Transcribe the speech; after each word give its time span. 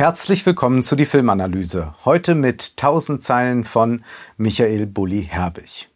Herzlich 0.00 0.46
willkommen 0.46 0.82
zu 0.82 0.96
die 0.96 1.04
Filmanalyse. 1.04 1.92
Heute 2.06 2.34
mit 2.34 2.72
1000 2.78 3.22
Zeilen 3.22 3.64
von 3.64 4.02
Michael 4.38 4.86
Bulli 4.86 5.28
Herbig. 5.30 5.90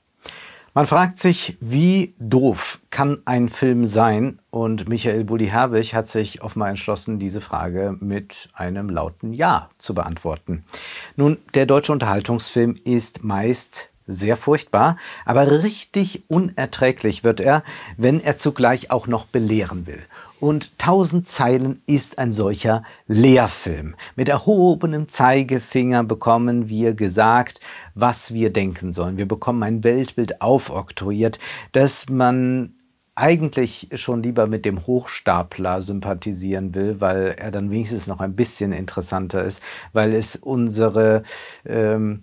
Man 0.75 0.87
fragt 0.87 1.19
sich, 1.19 1.57
wie 1.61 2.15
doof 2.19 2.81
kann 2.91 3.23
ein 3.25 3.49
Film 3.49 3.87
sein? 3.87 4.41
Und 4.51 4.91
Michael 4.91 5.25
Bulli 5.25 5.47
Herbig 5.47 5.95
hat 5.95 6.07
sich 6.07 6.43
offenbar 6.43 6.69
entschlossen, 6.69 7.19
diese 7.19 7.41
Frage 7.41 7.97
mit 7.99 8.51
einem 8.53 8.91
lauten 8.91 9.33
Ja 9.33 9.71
zu 9.79 9.95
beantworten. 9.95 10.67
Nun, 11.17 11.39
der 11.55 11.65
deutsche 11.65 11.93
Unterhaltungsfilm 11.93 12.77
ist 12.85 13.25
meist 13.25 13.89
sehr 14.07 14.37
furchtbar, 14.37 14.99
aber 15.25 15.63
richtig 15.63 16.25
unerträglich 16.29 17.25
wird 17.25 17.41
er, 17.41 17.63
wenn 17.97 18.21
er 18.21 18.37
zugleich 18.37 18.91
auch 18.91 19.07
noch 19.07 19.25
belehren 19.25 19.87
will. 19.87 20.05
Und 20.45 20.79
tausend 20.79 21.27
Zeilen 21.27 21.81
ist 21.87 22.19
ein 22.19 22.35
solcher 22.35 22.83
Lehrfilm. 23.07 23.95
Mit 24.15 24.29
erhobenem 24.29 25.09
Zeigefinger 25.09 26.05
bekommen 26.05 26.69
wir 26.69 26.93
gesagt, 26.93 27.61
was 27.95 28.35
wir 28.35 28.53
denken 28.53 28.93
sollen. 28.93 29.17
Wir 29.17 29.27
bekommen 29.27 29.63
ein 29.63 29.85
Weltbild 29.85 30.43
aufoktroyiert, 30.43 31.39
das 31.73 32.11
man 32.11 32.75
eigentlich 33.15 33.89
schon 33.95 34.23
lieber 34.23 34.47
mit 34.47 34.67
dem 34.67 34.87
Hochstapler 34.87 35.81
sympathisieren 35.81 36.75
will, 36.75 37.01
weil 37.01 37.35
er 37.39 37.51
dann 37.51 37.71
wenigstens 37.71 38.07
noch 38.07 38.21
ein 38.21 38.37
bisschen 38.37 38.73
interessanter 38.73 39.45
ist, 39.45 39.63
weil 39.95 40.13
es 40.13 40.37
unsere 40.37 41.23
ähm, 41.65 42.23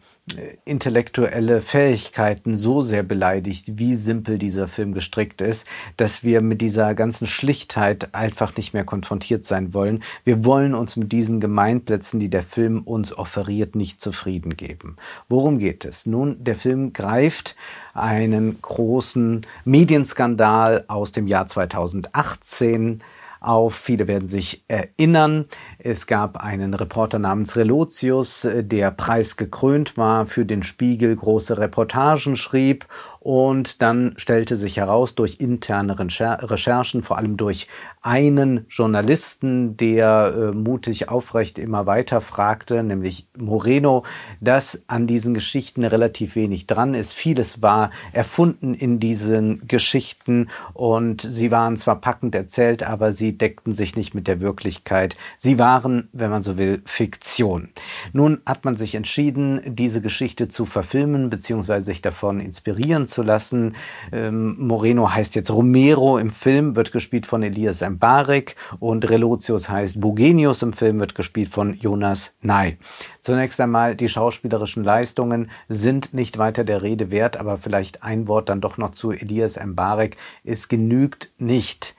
intellektuelle 0.65 1.61
Fähigkeiten 1.61 2.55
so 2.55 2.81
sehr 2.81 3.03
beleidigt, 3.03 3.77
wie 3.77 3.95
simpel 3.95 4.37
dieser 4.37 4.67
Film 4.67 4.93
gestrickt 4.93 5.41
ist, 5.41 5.67
dass 5.97 6.23
wir 6.23 6.41
mit 6.41 6.61
dieser 6.61 6.93
ganzen 6.93 7.27
Schlichtheit 7.27 8.13
einfach 8.13 8.55
nicht 8.55 8.73
mehr 8.73 8.85
konfrontiert 8.85 9.45
sein 9.45 9.73
wollen. 9.73 10.03
Wir 10.23 10.45
wollen 10.45 10.73
uns 10.73 10.95
mit 10.95 11.11
diesen 11.11 11.39
Gemeinplätzen, 11.39 12.19
die 12.19 12.29
der 12.29 12.43
Film 12.43 12.81
uns 12.81 13.11
offeriert, 13.11 13.75
nicht 13.75 13.99
zufrieden 13.99 14.55
geben. 14.55 14.95
Worum 15.27 15.59
geht 15.59 15.85
es? 15.85 16.05
Nun, 16.05 16.41
der 16.41 16.55
Film 16.55 16.93
greift 16.93 17.55
einen 17.93 18.61
großen 18.61 19.41
Medienskandal 19.65 20.85
aus 20.87 21.11
dem 21.11 21.27
Jahr 21.27 21.47
2018 21.47 23.01
auf. 23.41 23.75
Viele 23.75 24.07
werden 24.07 24.27
sich 24.27 24.63
erinnern. 24.67 25.45
Es 25.79 26.07
gab 26.07 26.37
einen 26.37 26.73
Reporter 26.73 27.19
namens 27.19 27.57
Relotius, 27.57 28.47
der 28.49 28.91
preisgekrönt 28.91 29.97
war, 29.97 30.25
für 30.25 30.45
den 30.45 30.63
Spiegel 30.63 31.15
große 31.15 31.57
Reportagen 31.57 32.35
schrieb 32.35 32.85
und 33.23 33.83
dann 33.83 34.15
stellte 34.17 34.55
sich 34.55 34.77
heraus 34.77 35.13
durch 35.13 35.35
interne 35.39 35.95
Recherchen, 35.99 37.03
vor 37.03 37.19
allem 37.19 37.37
durch 37.37 37.67
einen 38.01 38.65
Journalisten, 38.67 39.77
der 39.77 40.33
äh, 40.35 40.55
mutig 40.57 41.09
aufrecht 41.09 41.59
immer 41.59 41.85
weiter 41.85 42.19
fragte, 42.19 42.81
nämlich 42.81 43.27
Moreno, 43.37 44.03
dass 44.39 44.85
an 44.87 45.05
diesen 45.05 45.35
Geschichten 45.35 45.83
relativ 45.83 46.35
wenig 46.35 46.65
dran 46.65 46.95
ist. 46.95 47.13
Vieles 47.13 47.61
war 47.61 47.91
erfunden 48.11 48.73
in 48.73 48.99
diesen 48.99 49.67
Geschichten 49.67 50.49
und 50.73 51.21
sie 51.21 51.51
waren 51.51 51.77
zwar 51.77 52.01
packend 52.01 52.33
erzählt, 52.33 52.81
aber 52.81 53.13
sie 53.13 53.37
deckten 53.37 53.73
sich 53.73 53.95
nicht 53.95 54.15
mit 54.15 54.27
der 54.27 54.39
Wirklichkeit. 54.39 55.15
Sie 55.37 55.59
waren, 55.59 56.09
wenn 56.11 56.31
man 56.31 56.41
so 56.41 56.57
will, 56.57 56.81
Fiktion. 56.85 57.69
Nun 58.13 58.41
hat 58.47 58.65
man 58.65 58.77
sich 58.77 58.95
entschieden, 58.95 59.61
diese 59.63 60.01
Geschichte 60.01 60.49
zu 60.49 60.65
verfilmen 60.65 61.29
bzw. 61.29 61.81
sich 61.81 62.01
davon 62.01 62.39
inspirieren 62.39 63.05
zu 63.11 63.21
lassen. 63.21 63.75
Ähm, 64.11 64.55
Moreno 64.57 65.13
heißt 65.13 65.35
jetzt 65.35 65.51
Romero 65.51 66.17
im 66.17 66.31
Film, 66.31 66.75
wird 66.75 66.91
gespielt 66.91 67.25
von 67.25 67.43
Elias 67.43 67.81
Mbarek 67.81 68.55
und 68.79 69.09
Relotius 69.09 69.69
heißt 69.69 70.01
Bugenius 70.01 70.61
im 70.63 70.73
Film, 70.73 70.99
wird 70.99 71.15
gespielt 71.15 71.49
von 71.49 71.75
Jonas 71.75 72.33
Ney. 72.41 72.77
Zunächst 73.19 73.59
einmal, 73.61 73.95
die 73.95 74.09
schauspielerischen 74.09 74.83
Leistungen 74.83 75.51
sind 75.69 76.13
nicht 76.13 76.37
weiter 76.37 76.63
der 76.63 76.81
Rede 76.81 77.11
wert, 77.11 77.37
aber 77.37 77.57
vielleicht 77.57 78.03
ein 78.03 78.27
Wort 78.27 78.49
dann 78.49 78.61
doch 78.61 78.77
noch 78.77 78.91
zu 78.91 79.11
Elias 79.11 79.59
Mbarek. 79.63 80.17
Es 80.43 80.67
genügt 80.67 81.31
nicht, 81.37 81.95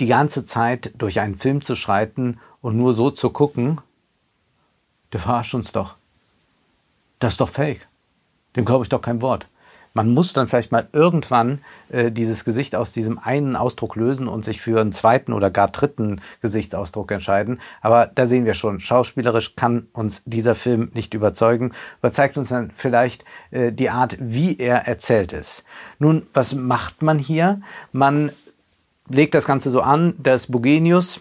die 0.00 0.06
ganze 0.06 0.44
Zeit 0.44 0.92
durch 0.96 1.20
einen 1.20 1.34
Film 1.34 1.62
zu 1.62 1.74
schreiten 1.74 2.38
und 2.60 2.76
nur 2.76 2.94
so 2.94 3.10
zu 3.10 3.30
gucken, 3.30 3.80
der 5.12 5.20
verarscht 5.20 5.54
uns 5.54 5.72
doch. 5.72 5.96
Das 7.18 7.34
ist 7.34 7.40
doch 7.40 7.48
fake. 7.48 7.88
Dem 8.56 8.64
glaube 8.64 8.84
ich 8.84 8.88
doch 8.88 9.00
kein 9.00 9.22
Wort 9.22 9.46
man 9.96 10.12
muss 10.12 10.34
dann 10.34 10.46
vielleicht 10.46 10.72
mal 10.72 10.88
irgendwann 10.92 11.60
äh, 11.88 12.12
dieses 12.12 12.44
Gesicht 12.44 12.76
aus 12.76 12.92
diesem 12.92 13.18
einen 13.18 13.56
Ausdruck 13.56 13.96
lösen 13.96 14.28
und 14.28 14.44
sich 14.44 14.60
für 14.60 14.78
einen 14.78 14.92
zweiten 14.92 15.32
oder 15.32 15.50
gar 15.50 15.68
dritten 15.68 16.20
Gesichtsausdruck 16.42 17.10
entscheiden. 17.12 17.62
Aber 17.80 18.06
da 18.14 18.26
sehen 18.26 18.44
wir 18.44 18.52
schon, 18.52 18.78
schauspielerisch 18.78 19.56
kann 19.56 19.88
uns 19.94 20.22
dieser 20.26 20.54
Film 20.54 20.90
nicht 20.92 21.14
überzeugen, 21.14 21.72
überzeugt 22.00 22.36
uns 22.36 22.50
dann 22.50 22.72
vielleicht 22.76 23.24
äh, 23.50 23.72
die 23.72 23.88
Art, 23.88 24.18
wie 24.20 24.58
er 24.58 24.86
erzählt 24.86 25.32
ist. 25.32 25.64
Nun, 25.98 26.26
was 26.34 26.54
macht 26.54 27.00
man 27.00 27.18
hier? 27.18 27.62
Man 27.90 28.32
legt 29.08 29.34
das 29.34 29.46
Ganze 29.46 29.70
so 29.70 29.80
an, 29.80 30.12
dass 30.18 30.48
Bugenius, 30.48 31.20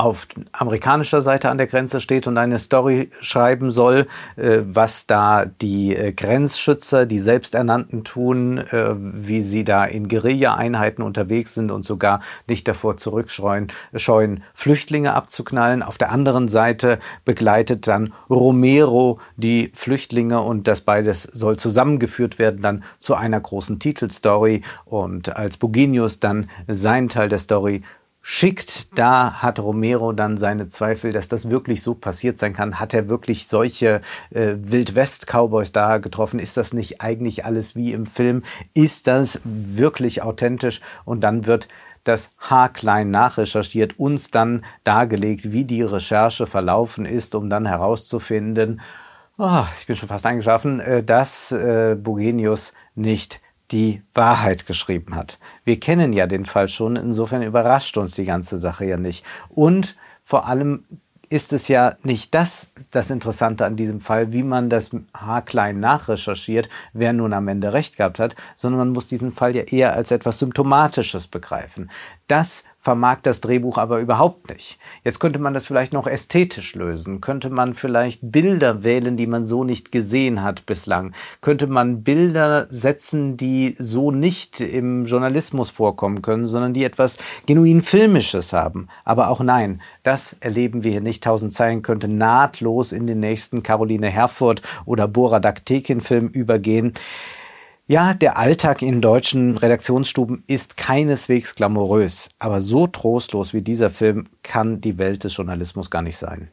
auf 0.00 0.26
amerikanischer 0.52 1.20
Seite 1.20 1.50
an 1.50 1.58
der 1.58 1.66
Grenze 1.66 2.00
steht 2.00 2.26
und 2.26 2.38
eine 2.38 2.58
Story 2.58 3.10
schreiben 3.20 3.70
soll, 3.70 4.06
äh, 4.36 4.60
was 4.62 5.06
da 5.06 5.44
die 5.44 5.94
äh, 5.94 6.12
Grenzschützer, 6.12 7.04
die 7.04 7.18
Selbsternannten 7.18 8.02
tun, 8.02 8.58
äh, 8.58 8.94
wie 8.96 9.42
sie 9.42 9.64
da 9.64 9.84
in 9.84 10.08
Guerilla-Einheiten 10.08 11.02
unterwegs 11.02 11.54
sind 11.54 11.70
und 11.70 11.84
sogar 11.84 12.20
nicht 12.48 12.66
davor 12.66 12.96
zurückscheuen, 12.96 13.68
scheuen, 13.94 14.42
Flüchtlinge 14.54 15.12
abzuknallen. 15.12 15.82
Auf 15.82 15.98
der 15.98 16.10
anderen 16.10 16.48
Seite 16.48 16.98
begleitet 17.26 17.86
dann 17.86 18.14
Romero 18.30 19.20
die 19.36 19.70
Flüchtlinge 19.74 20.40
und 20.40 20.66
das 20.66 20.80
beides 20.80 21.24
soll 21.24 21.56
zusammengeführt 21.56 22.38
werden 22.38 22.62
dann 22.62 22.84
zu 22.98 23.14
einer 23.14 23.40
großen 23.40 23.78
Titelstory 23.78 24.62
und 24.86 25.36
als 25.36 25.58
Buginius 25.58 26.20
dann 26.20 26.48
seinen 26.66 27.10
Teil 27.10 27.28
der 27.28 27.38
Story 27.38 27.82
schickt, 28.22 28.98
da 28.98 29.42
hat 29.42 29.58
Romero 29.58 30.12
dann 30.12 30.36
seine 30.36 30.68
Zweifel, 30.68 31.12
dass 31.12 31.28
das 31.28 31.48
wirklich 31.48 31.82
so 31.82 31.94
passiert 31.94 32.38
sein 32.38 32.52
kann. 32.52 32.78
Hat 32.78 32.92
er 32.92 33.08
wirklich 33.08 33.46
solche 33.46 34.00
äh, 34.30 34.54
Wildwest-Cowboys 34.58 35.72
da 35.72 35.98
getroffen? 35.98 36.38
Ist 36.38 36.56
das 36.56 36.72
nicht 36.72 37.00
eigentlich 37.00 37.44
alles 37.44 37.76
wie 37.76 37.92
im 37.92 38.06
Film? 38.06 38.42
Ist 38.74 39.06
das 39.06 39.40
wirklich 39.44 40.22
authentisch? 40.22 40.80
Und 41.04 41.24
dann 41.24 41.46
wird 41.46 41.68
das 42.04 42.30
haarklein 42.38 43.10
nachrecherchiert, 43.10 43.98
uns 43.98 44.30
dann 44.30 44.64
dargelegt, 44.84 45.52
wie 45.52 45.64
die 45.64 45.82
Recherche 45.82 46.46
verlaufen 46.46 47.04
ist, 47.04 47.34
um 47.34 47.50
dann 47.50 47.66
herauszufinden, 47.66 48.80
oh, 49.38 49.64
ich 49.78 49.86
bin 49.86 49.96
schon 49.96 50.08
fast 50.08 50.26
eingeschlafen, 50.26 50.80
äh, 50.80 51.02
dass 51.02 51.52
äh, 51.52 51.96
Bugenius 51.98 52.72
nicht 52.94 53.40
die 53.70 54.02
Wahrheit 54.14 54.66
geschrieben 54.66 55.14
hat. 55.14 55.38
Wir 55.64 55.78
kennen 55.78 56.12
ja 56.12 56.26
den 56.26 56.46
Fall 56.46 56.68
schon, 56.68 56.96
insofern 56.96 57.42
überrascht 57.42 57.96
uns 57.96 58.14
die 58.14 58.24
ganze 58.24 58.58
Sache 58.58 58.84
ja 58.84 58.96
nicht. 58.96 59.24
Und 59.48 59.96
vor 60.22 60.46
allem 60.46 60.84
ist 61.30 61.52
es 61.52 61.68
ja 61.68 61.96
nicht 62.02 62.34
das, 62.34 62.72
das 62.90 63.08
Interessante 63.08 63.64
an 63.64 63.76
diesem 63.76 64.00
Fall, 64.00 64.32
wie 64.32 64.42
man 64.42 64.68
das 64.68 64.90
haarklein 65.16 65.78
nachrecherchiert, 65.78 66.68
wer 66.92 67.12
nun 67.12 67.32
am 67.32 67.46
Ende 67.46 67.72
recht 67.72 67.96
gehabt 67.96 68.18
hat, 68.18 68.34
sondern 68.56 68.80
man 68.80 68.90
muss 68.90 69.06
diesen 69.06 69.30
Fall 69.30 69.54
ja 69.54 69.62
eher 69.62 69.94
als 69.94 70.10
etwas 70.10 70.40
Symptomatisches 70.40 71.28
begreifen. 71.28 71.88
Das 72.26 72.64
vermag 72.80 73.18
das 73.22 73.42
Drehbuch 73.42 73.76
aber 73.76 74.00
überhaupt 74.00 74.48
nicht. 74.48 74.78
Jetzt 75.04 75.20
könnte 75.20 75.38
man 75.38 75.52
das 75.52 75.66
vielleicht 75.66 75.92
noch 75.92 76.06
ästhetisch 76.06 76.74
lösen, 76.74 77.20
könnte 77.20 77.50
man 77.50 77.74
vielleicht 77.74 78.20
Bilder 78.22 78.82
wählen, 78.82 79.18
die 79.18 79.26
man 79.26 79.44
so 79.44 79.64
nicht 79.64 79.92
gesehen 79.92 80.42
hat 80.42 80.64
bislang, 80.64 81.12
könnte 81.42 81.66
man 81.66 82.02
Bilder 82.02 82.66
setzen, 82.70 83.36
die 83.36 83.76
so 83.78 84.10
nicht 84.10 84.60
im 84.60 85.04
Journalismus 85.04 85.68
vorkommen 85.68 86.22
können, 86.22 86.46
sondern 86.46 86.72
die 86.72 86.84
etwas 86.84 87.18
genuin 87.44 87.82
Filmisches 87.82 88.54
haben. 88.54 88.88
Aber 89.04 89.28
auch 89.28 89.40
nein, 89.40 89.82
das 90.02 90.36
erleben 90.40 90.82
wir 90.82 90.90
hier 90.90 91.02
nicht. 91.02 91.22
Tausend 91.22 91.52
Zeilen 91.52 91.82
könnte 91.82 92.08
nahtlos 92.08 92.92
in 92.92 93.06
den 93.06 93.20
nächsten 93.20 93.62
Caroline 93.62 94.08
Herfurth 94.08 94.62
oder 94.86 95.06
Boradak 95.06 95.66
Tekin 95.66 96.00
Film 96.00 96.28
übergehen. 96.28 96.94
Ja, 97.90 98.14
der 98.14 98.38
Alltag 98.38 98.82
in 98.82 99.00
deutschen 99.00 99.56
Redaktionsstuben 99.56 100.44
ist 100.46 100.76
keineswegs 100.76 101.56
glamourös, 101.56 102.30
aber 102.38 102.60
so 102.60 102.86
trostlos 102.86 103.52
wie 103.52 103.62
dieser 103.62 103.90
Film 103.90 104.28
kann 104.44 104.80
die 104.80 104.96
Welt 104.96 105.24
des 105.24 105.36
Journalismus 105.36 105.90
gar 105.90 106.02
nicht 106.02 106.16
sein. 106.16 106.52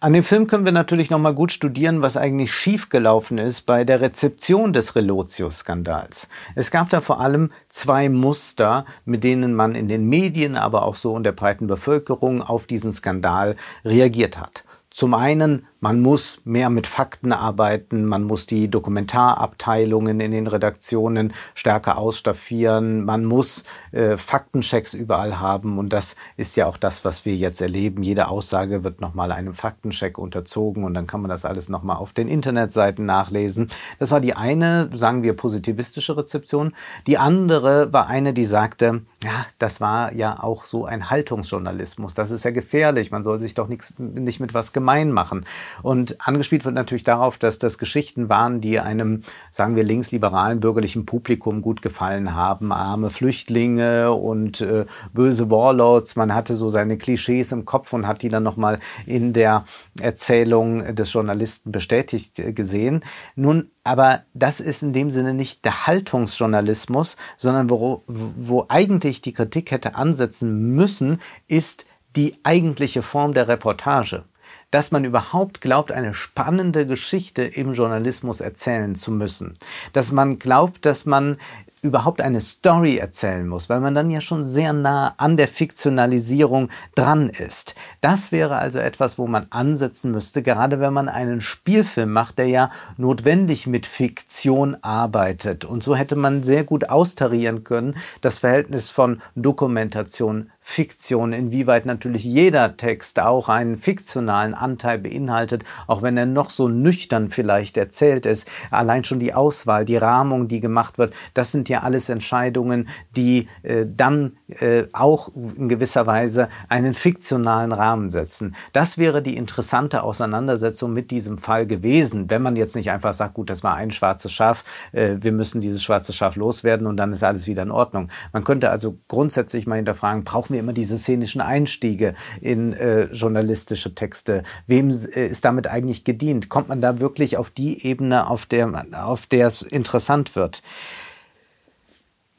An 0.00 0.14
dem 0.14 0.24
Film 0.24 0.48
können 0.48 0.64
wir 0.64 0.72
natürlich 0.72 1.10
noch 1.10 1.20
mal 1.20 1.34
gut 1.34 1.52
studieren, 1.52 2.02
was 2.02 2.16
eigentlich 2.16 2.52
schiefgelaufen 2.52 3.38
ist 3.38 3.60
bei 3.60 3.84
der 3.84 4.00
Rezeption 4.00 4.72
des 4.72 4.96
Relotius-Skandals. 4.96 6.26
Es 6.56 6.72
gab 6.72 6.90
da 6.90 7.00
vor 7.00 7.20
allem 7.20 7.52
zwei 7.68 8.08
Muster, 8.08 8.86
mit 9.04 9.22
denen 9.22 9.54
man 9.54 9.76
in 9.76 9.86
den 9.86 10.08
Medien, 10.08 10.56
aber 10.56 10.82
auch 10.82 10.96
so 10.96 11.16
in 11.16 11.22
der 11.22 11.30
breiten 11.30 11.68
Bevölkerung 11.68 12.42
auf 12.42 12.66
diesen 12.66 12.92
Skandal 12.92 13.54
reagiert 13.84 14.36
hat. 14.36 14.64
Zum 14.90 15.14
einen 15.14 15.64
man 15.80 16.00
muss 16.00 16.40
mehr 16.44 16.70
mit 16.70 16.86
Fakten 16.86 17.32
arbeiten, 17.32 18.04
man 18.04 18.24
muss 18.24 18.46
die 18.46 18.68
Dokumentarabteilungen 18.68 20.18
in 20.20 20.32
den 20.32 20.46
Redaktionen 20.46 21.32
stärker 21.54 21.98
ausstaffieren, 21.98 23.04
man 23.04 23.24
muss 23.24 23.64
äh, 23.92 24.16
Faktenchecks 24.16 24.94
überall 24.94 25.38
haben 25.38 25.78
und 25.78 25.92
das 25.92 26.16
ist 26.36 26.56
ja 26.56 26.66
auch 26.66 26.76
das, 26.76 27.04
was 27.04 27.24
wir 27.24 27.34
jetzt 27.36 27.60
erleben. 27.60 28.02
Jede 28.02 28.28
Aussage 28.28 28.82
wird 28.82 29.00
nochmal 29.00 29.30
einem 29.30 29.54
Faktencheck 29.54 30.18
unterzogen 30.18 30.84
und 30.84 30.94
dann 30.94 31.06
kann 31.06 31.20
man 31.20 31.28
das 31.28 31.44
alles 31.44 31.68
nochmal 31.68 31.96
auf 31.96 32.12
den 32.12 32.28
Internetseiten 32.28 33.06
nachlesen. 33.06 33.68
Das 33.98 34.10
war 34.10 34.20
die 34.20 34.34
eine, 34.34 34.90
sagen 34.92 35.22
wir, 35.22 35.34
positivistische 35.34 36.16
Rezeption. 36.16 36.74
Die 37.06 37.18
andere 37.18 37.92
war 37.92 38.08
eine, 38.08 38.32
die 38.32 38.44
sagte, 38.44 39.02
ja, 39.22 39.46
das 39.58 39.80
war 39.80 40.12
ja 40.12 40.42
auch 40.42 40.64
so 40.64 40.84
ein 40.84 41.10
Haltungsjournalismus. 41.10 42.14
Das 42.14 42.30
ist 42.30 42.44
ja 42.44 42.50
gefährlich. 42.50 43.10
Man 43.10 43.24
soll 43.24 43.40
sich 43.40 43.54
doch 43.54 43.68
nix, 43.68 43.94
nicht 43.98 44.40
mit 44.40 44.54
was 44.54 44.72
gemein 44.72 45.10
machen. 45.10 45.44
Und 45.82 46.26
angespielt 46.26 46.64
wird 46.64 46.74
natürlich 46.74 47.02
darauf, 47.02 47.38
dass 47.38 47.58
das 47.58 47.78
Geschichten 47.78 48.28
waren, 48.28 48.60
die 48.60 48.80
einem, 48.80 49.22
sagen 49.50 49.76
wir, 49.76 49.84
linksliberalen 49.84 50.60
bürgerlichen 50.60 51.06
Publikum 51.06 51.62
gut 51.62 51.82
gefallen 51.82 52.34
haben. 52.34 52.72
Arme 52.72 53.10
Flüchtlinge 53.10 54.12
und 54.12 54.60
äh, 54.60 54.86
böse 55.12 55.50
Warlords. 55.50 56.16
Man 56.16 56.34
hatte 56.34 56.54
so 56.54 56.70
seine 56.70 56.98
Klischees 56.98 57.52
im 57.52 57.64
Kopf 57.64 57.92
und 57.92 58.06
hat 58.06 58.22
die 58.22 58.28
dann 58.28 58.42
nochmal 58.42 58.78
in 59.06 59.32
der 59.32 59.64
Erzählung 60.00 60.94
des 60.94 61.12
Journalisten 61.12 61.72
bestätigt 61.72 62.34
gesehen. 62.54 63.04
Nun 63.36 63.70
aber 63.88 64.24
das 64.34 64.60
ist 64.60 64.82
in 64.82 64.92
dem 64.92 65.10
Sinne 65.10 65.32
nicht 65.32 65.64
der 65.64 65.86
Haltungsjournalismus, 65.86 67.16
sondern 67.38 67.70
wo, 67.70 68.02
wo 68.06 68.66
eigentlich 68.68 69.22
die 69.22 69.32
Kritik 69.32 69.70
hätte 69.70 69.94
ansetzen 69.94 70.74
müssen, 70.74 71.22
ist 71.46 71.86
die 72.14 72.36
eigentliche 72.42 73.00
Form 73.00 73.32
der 73.32 73.48
Reportage 73.48 74.24
dass 74.70 74.90
man 74.90 75.04
überhaupt 75.04 75.60
glaubt, 75.60 75.92
eine 75.92 76.14
spannende 76.14 76.86
Geschichte 76.86 77.42
im 77.42 77.72
Journalismus 77.72 78.40
erzählen 78.40 78.94
zu 78.94 79.10
müssen. 79.10 79.56
Dass 79.92 80.12
man 80.12 80.38
glaubt, 80.38 80.84
dass 80.84 81.06
man 81.06 81.38
überhaupt 81.82 82.20
eine 82.20 82.40
Story 82.40 82.96
erzählen 82.96 83.46
muss, 83.46 83.68
weil 83.68 83.80
man 83.80 83.94
dann 83.94 84.10
ja 84.10 84.20
schon 84.20 84.44
sehr 84.44 84.72
nah 84.72 85.14
an 85.16 85.36
der 85.36 85.48
Fiktionalisierung 85.48 86.70
dran 86.94 87.30
ist. 87.30 87.74
Das 88.00 88.32
wäre 88.32 88.56
also 88.56 88.78
etwas, 88.78 89.18
wo 89.18 89.26
man 89.26 89.46
ansetzen 89.50 90.10
müsste, 90.10 90.42
gerade 90.42 90.80
wenn 90.80 90.92
man 90.92 91.08
einen 91.08 91.40
Spielfilm 91.40 92.12
macht, 92.12 92.38
der 92.38 92.46
ja 92.46 92.70
notwendig 92.96 93.66
mit 93.66 93.86
Fiktion 93.86 94.76
arbeitet. 94.82 95.64
Und 95.64 95.82
so 95.82 95.94
hätte 95.94 96.16
man 96.16 96.42
sehr 96.42 96.64
gut 96.64 96.90
austarieren 96.90 97.64
können, 97.64 97.94
das 98.20 98.40
Verhältnis 98.40 98.90
von 98.90 99.22
Dokumentation, 99.36 100.50
Fiktion, 100.70 101.32
inwieweit 101.32 101.86
natürlich 101.86 102.24
jeder 102.24 102.76
Text 102.76 103.20
auch 103.20 103.48
einen 103.48 103.78
fiktionalen 103.78 104.52
Anteil 104.52 104.98
beinhaltet, 104.98 105.64
auch 105.86 106.02
wenn 106.02 106.18
er 106.18 106.26
noch 106.26 106.50
so 106.50 106.68
nüchtern 106.68 107.30
vielleicht 107.30 107.78
erzählt 107.78 108.26
ist. 108.26 108.46
Allein 108.70 109.02
schon 109.02 109.18
die 109.18 109.32
Auswahl, 109.32 109.86
die 109.86 109.96
Rahmung, 109.96 110.46
die 110.46 110.60
gemacht 110.60 110.98
wird, 110.98 111.14
das 111.32 111.52
sind 111.52 111.70
ja 111.70 111.80
alles 111.80 112.10
Entscheidungen, 112.10 112.86
die 113.16 113.48
äh, 113.62 113.86
dann 113.88 114.36
äh, 114.48 114.84
auch 114.92 115.30
in 115.34 115.68
gewisser 115.68 116.06
Weise 116.06 116.48
einen 116.68 116.94
fiktionalen 116.94 117.72
Rahmen 117.72 118.08
setzen. 118.08 118.56
Das 118.72 118.96
wäre 118.96 119.20
die 119.22 119.36
interessante 119.36 120.02
Auseinandersetzung 120.02 120.92
mit 120.94 121.10
diesem 121.10 121.36
Fall 121.36 121.66
gewesen, 121.66 122.30
wenn 122.30 122.40
man 122.40 122.56
jetzt 122.56 122.74
nicht 122.74 122.90
einfach 122.90 123.12
sagt, 123.12 123.34
gut, 123.34 123.50
das 123.50 123.62
war 123.62 123.74
ein 123.74 123.90
schwarzes 123.90 124.32
Schaf, 124.32 124.64
äh, 124.92 125.16
wir 125.20 125.32
müssen 125.32 125.60
dieses 125.60 125.82
schwarze 125.82 126.12
Schaf 126.14 126.36
loswerden 126.36 126.86
und 126.86 126.96
dann 126.96 127.12
ist 127.12 127.22
alles 127.22 127.46
wieder 127.46 127.62
in 127.62 127.70
Ordnung. 127.70 128.08
Man 128.32 128.42
könnte 128.42 128.70
also 128.70 128.96
grundsätzlich 129.08 129.66
mal 129.66 129.76
hinterfragen, 129.76 130.24
brauchen 130.24 130.54
wir 130.54 130.60
immer 130.60 130.72
diese 130.72 130.96
szenischen 130.96 131.42
Einstiege 131.42 132.14
in 132.40 132.72
äh, 132.72 133.04
journalistische 133.12 133.94
Texte. 133.94 134.44
Wem 134.66 134.88
ist 134.88 135.44
damit 135.44 135.66
eigentlich 135.66 136.04
gedient? 136.04 136.48
Kommt 136.48 136.68
man 136.68 136.80
da 136.80 137.00
wirklich 137.00 137.36
auf 137.36 137.50
die 137.50 137.86
Ebene, 137.86 138.28
auf 138.28 138.46
der, 138.46 138.86
auf 138.92 139.26
der 139.26 139.46
es 139.46 139.62
interessant 139.62 140.36
wird? 140.36 140.62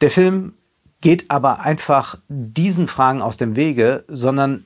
Der 0.01 0.09
Film 0.09 0.53
geht 1.01 1.31
aber 1.31 1.61
einfach 1.61 2.17
diesen 2.27 2.87
Fragen 2.87 3.21
aus 3.21 3.37
dem 3.37 3.55
Wege, 3.55 4.03
sondern 4.07 4.65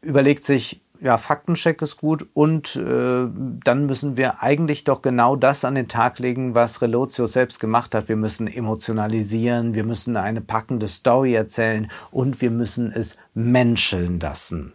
überlegt 0.00 0.44
sich, 0.44 0.80
ja, 1.00 1.18
Faktencheck 1.18 1.82
ist 1.82 1.98
gut 1.98 2.26
und 2.32 2.76
äh, 2.76 3.26
dann 3.64 3.84
müssen 3.84 4.16
wir 4.16 4.42
eigentlich 4.42 4.84
doch 4.84 5.02
genau 5.02 5.36
das 5.36 5.64
an 5.64 5.74
den 5.74 5.86
Tag 5.86 6.18
legen, 6.18 6.54
was 6.54 6.80
Relotio 6.80 7.26
selbst 7.26 7.60
gemacht 7.60 7.94
hat. 7.94 8.08
Wir 8.08 8.16
müssen 8.16 8.46
emotionalisieren, 8.46 9.74
wir 9.74 9.84
müssen 9.84 10.16
eine 10.16 10.40
packende 10.40 10.88
Story 10.88 11.34
erzählen 11.34 11.90
und 12.10 12.40
wir 12.40 12.50
müssen 12.50 12.90
es 12.90 13.18
menscheln 13.34 14.18
lassen. 14.18 14.72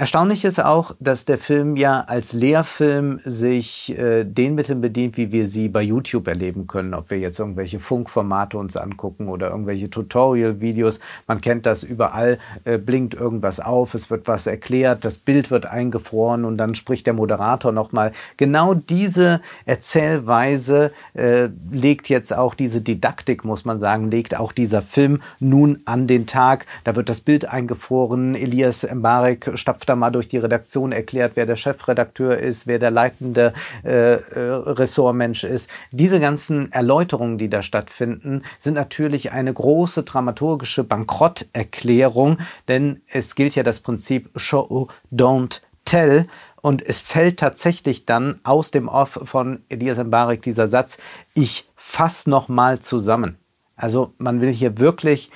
Erstaunlich 0.00 0.44
ist 0.44 0.64
auch, 0.64 0.94
dass 1.00 1.24
der 1.24 1.38
Film 1.38 1.74
ja 1.74 2.02
als 2.02 2.32
Lehrfilm 2.32 3.18
sich 3.24 3.98
äh, 3.98 4.22
den 4.22 4.54
Mitteln 4.54 4.80
bedient, 4.80 5.16
wie 5.16 5.32
wir 5.32 5.48
sie 5.48 5.68
bei 5.68 5.82
YouTube 5.82 6.28
erleben 6.28 6.68
können. 6.68 6.94
Ob 6.94 7.10
wir 7.10 7.18
jetzt 7.18 7.40
irgendwelche 7.40 7.80
Funkformate 7.80 8.58
uns 8.58 8.76
angucken 8.76 9.26
oder 9.26 9.50
irgendwelche 9.50 9.90
Tutorial-Videos. 9.90 11.00
Man 11.26 11.40
kennt 11.40 11.66
das 11.66 11.82
überall, 11.82 12.38
äh, 12.62 12.78
blinkt 12.78 13.14
irgendwas 13.14 13.58
auf, 13.58 13.94
es 13.94 14.08
wird 14.08 14.28
was 14.28 14.46
erklärt, 14.46 15.04
das 15.04 15.18
Bild 15.18 15.50
wird 15.50 15.66
eingefroren 15.66 16.44
und 16.44 16.58
dann 16.58 16.76
spricht 16.76 17.08
der 17.08 17.14
Moderator 17.14 17.72
nochmal. 17.72 18.12
Genau 18.36 18.74
diese 18.74 19.40
Erzählweise 19.64 20.92
äh, 21.14 21.48
legt 21.72 22.08
jetzt 22.08 22.32
auch 22.32 22.54
diese 22.54 22.82
Didaktik, 22.82 23.44
muss 23.44 23.64
man 23.64 23.80
sagen, 23.80 24.12
legt 24.12 24.38
auch 24.38 24.52
dieser 24.52 24.80
Film 24.80 25.22
nun 25.40 25.80
an 25.86 26.06
den 26.06 26.28
Tag. 26.28 26.66
Da 26.84 26.94
wird 26.94 27.08
das 27.08 27.20
Bild 27.20 27.46
eingefroren, 27.46 28.36
Elias 28.36 28.86
Mbarek 28.88 29.58
stapft 29.58 29.87
öfter 29.88 29.96
mal 29.96 30.10
durch 30.10 30.28
die 30.28 30.36
Redaktion 30.36 30.92
erklärt, 30.92 31.32
wer 31.34 31.46
der 31.46 31.56
Chefredakteur 31.56 32.36
ist, 32.36 32.66
wer 32.66 32.78
der 32.78 32.90
leitende 32.90 33.54
äh, 33.84 34.16
äh, 34.16 34.38
Ressortmensch 34.66 35.44
ist. 35.44 35.70
Diese 35.92 36.20
ganzen 36.20 36.70
Erläuterungen, 36.72 37.38
die 37.38 37.48
da 37.48 37.62
stattfinden, 37.62 38.42
sind 38.58 38.74
natürlich 38.74 39.32
eine 39.32 39.50
große 39.50 40.02
dramaturgische 40.02 40.84
Bankrotterklärung, 40.84 42.36
denn 42.68 43.00
es 43.10 43.34
gilt 43.34 43.54
ja 43.54 43.62
das 43.62 43.80
Prinzip 43.80 44.28
Show, 44.36 44.88
don't 45.10 45.62
tell. 45.86 46.26
Und 46.60 46.82
es 46.82 47.00
fällt 47.00 47.38
tatsächlich 47.38 48.04
dann 48.04 48.40
aus 48.42 48.70
dem 48.70 48.88
Off 48.88 49.18
von 49.24 49.62
Elias 49.70 49.96
Mbarek 49.96 50.42
dieser 50.42 50.68
Satz, 50.68 50.98
ich 51.32 51.70
fass 51.76 52.26
noch 52.26 52.48
mal 52.48 52.80
zusammen. 52.80 53.38
Also 53.74 54.12
man 54.18 54.42
will 54.42 54.52
hier 54.52 54.78
wirklich 54.78 55.30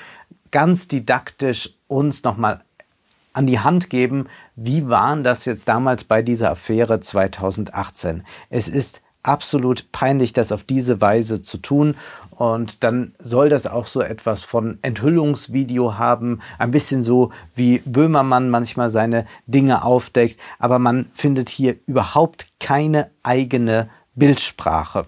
ganz 0.50 0.88
didaktisch 0.88 1.78
uns 1.87 2.22
nochmal 2.22 2.62
an 3.32 3.46
die 3.46 3.61
Hand 3.61 3.90
geben, 3.90 4.26
wie 4.56 4.88
waren 4.88 5.25
das 5.25 5.44
jetzt 5.44 5.69
damals 5.69 6.05
bei 6.05 6.23
dieser 6.23 6.50
Affäre 6.50 7.00
2018. 7.00 8.25
Es 8.50 8.69
ist 8.69 9.00
absolut 9.23 9.90
peinlich, 9.93 10.32
das 10.32 10.52
auf 10.52 10.64
diese 10.64 11.00
Weise 11.00 11.43
zu 11.43 11.58
tun. 11.58 11.94
Und 12.31 12.82
dann 12.82 13.14
soll 13.19 13.49
das 13.49 13.67
auch 13.67 13.87
so 13.87 14.00
etwas 14.00 14.43
von 14.43 14.78
Enthüllungsvideo 14.83 15.97
haben, 15.97 16.40
ein 16.59 16.71
bisschen 16.71 17.02
so 17.02 17.30
wie 17.54 17.78
Böhmermann 17.85 18.50
manchmal 18.50 18.90
seine 18.90 19.26
Dinge 19.47 19.85
aufdeckt. 19.85 20.38
Aber 20.59 20.78
man 20.78 21.07
findet 21.12 21.49
hier 21.49 21.76
überhaupt 21.87 22.49
keine 22.59 23.11
eigene 23.23 23.88
Bildsprache. 24.14 25.07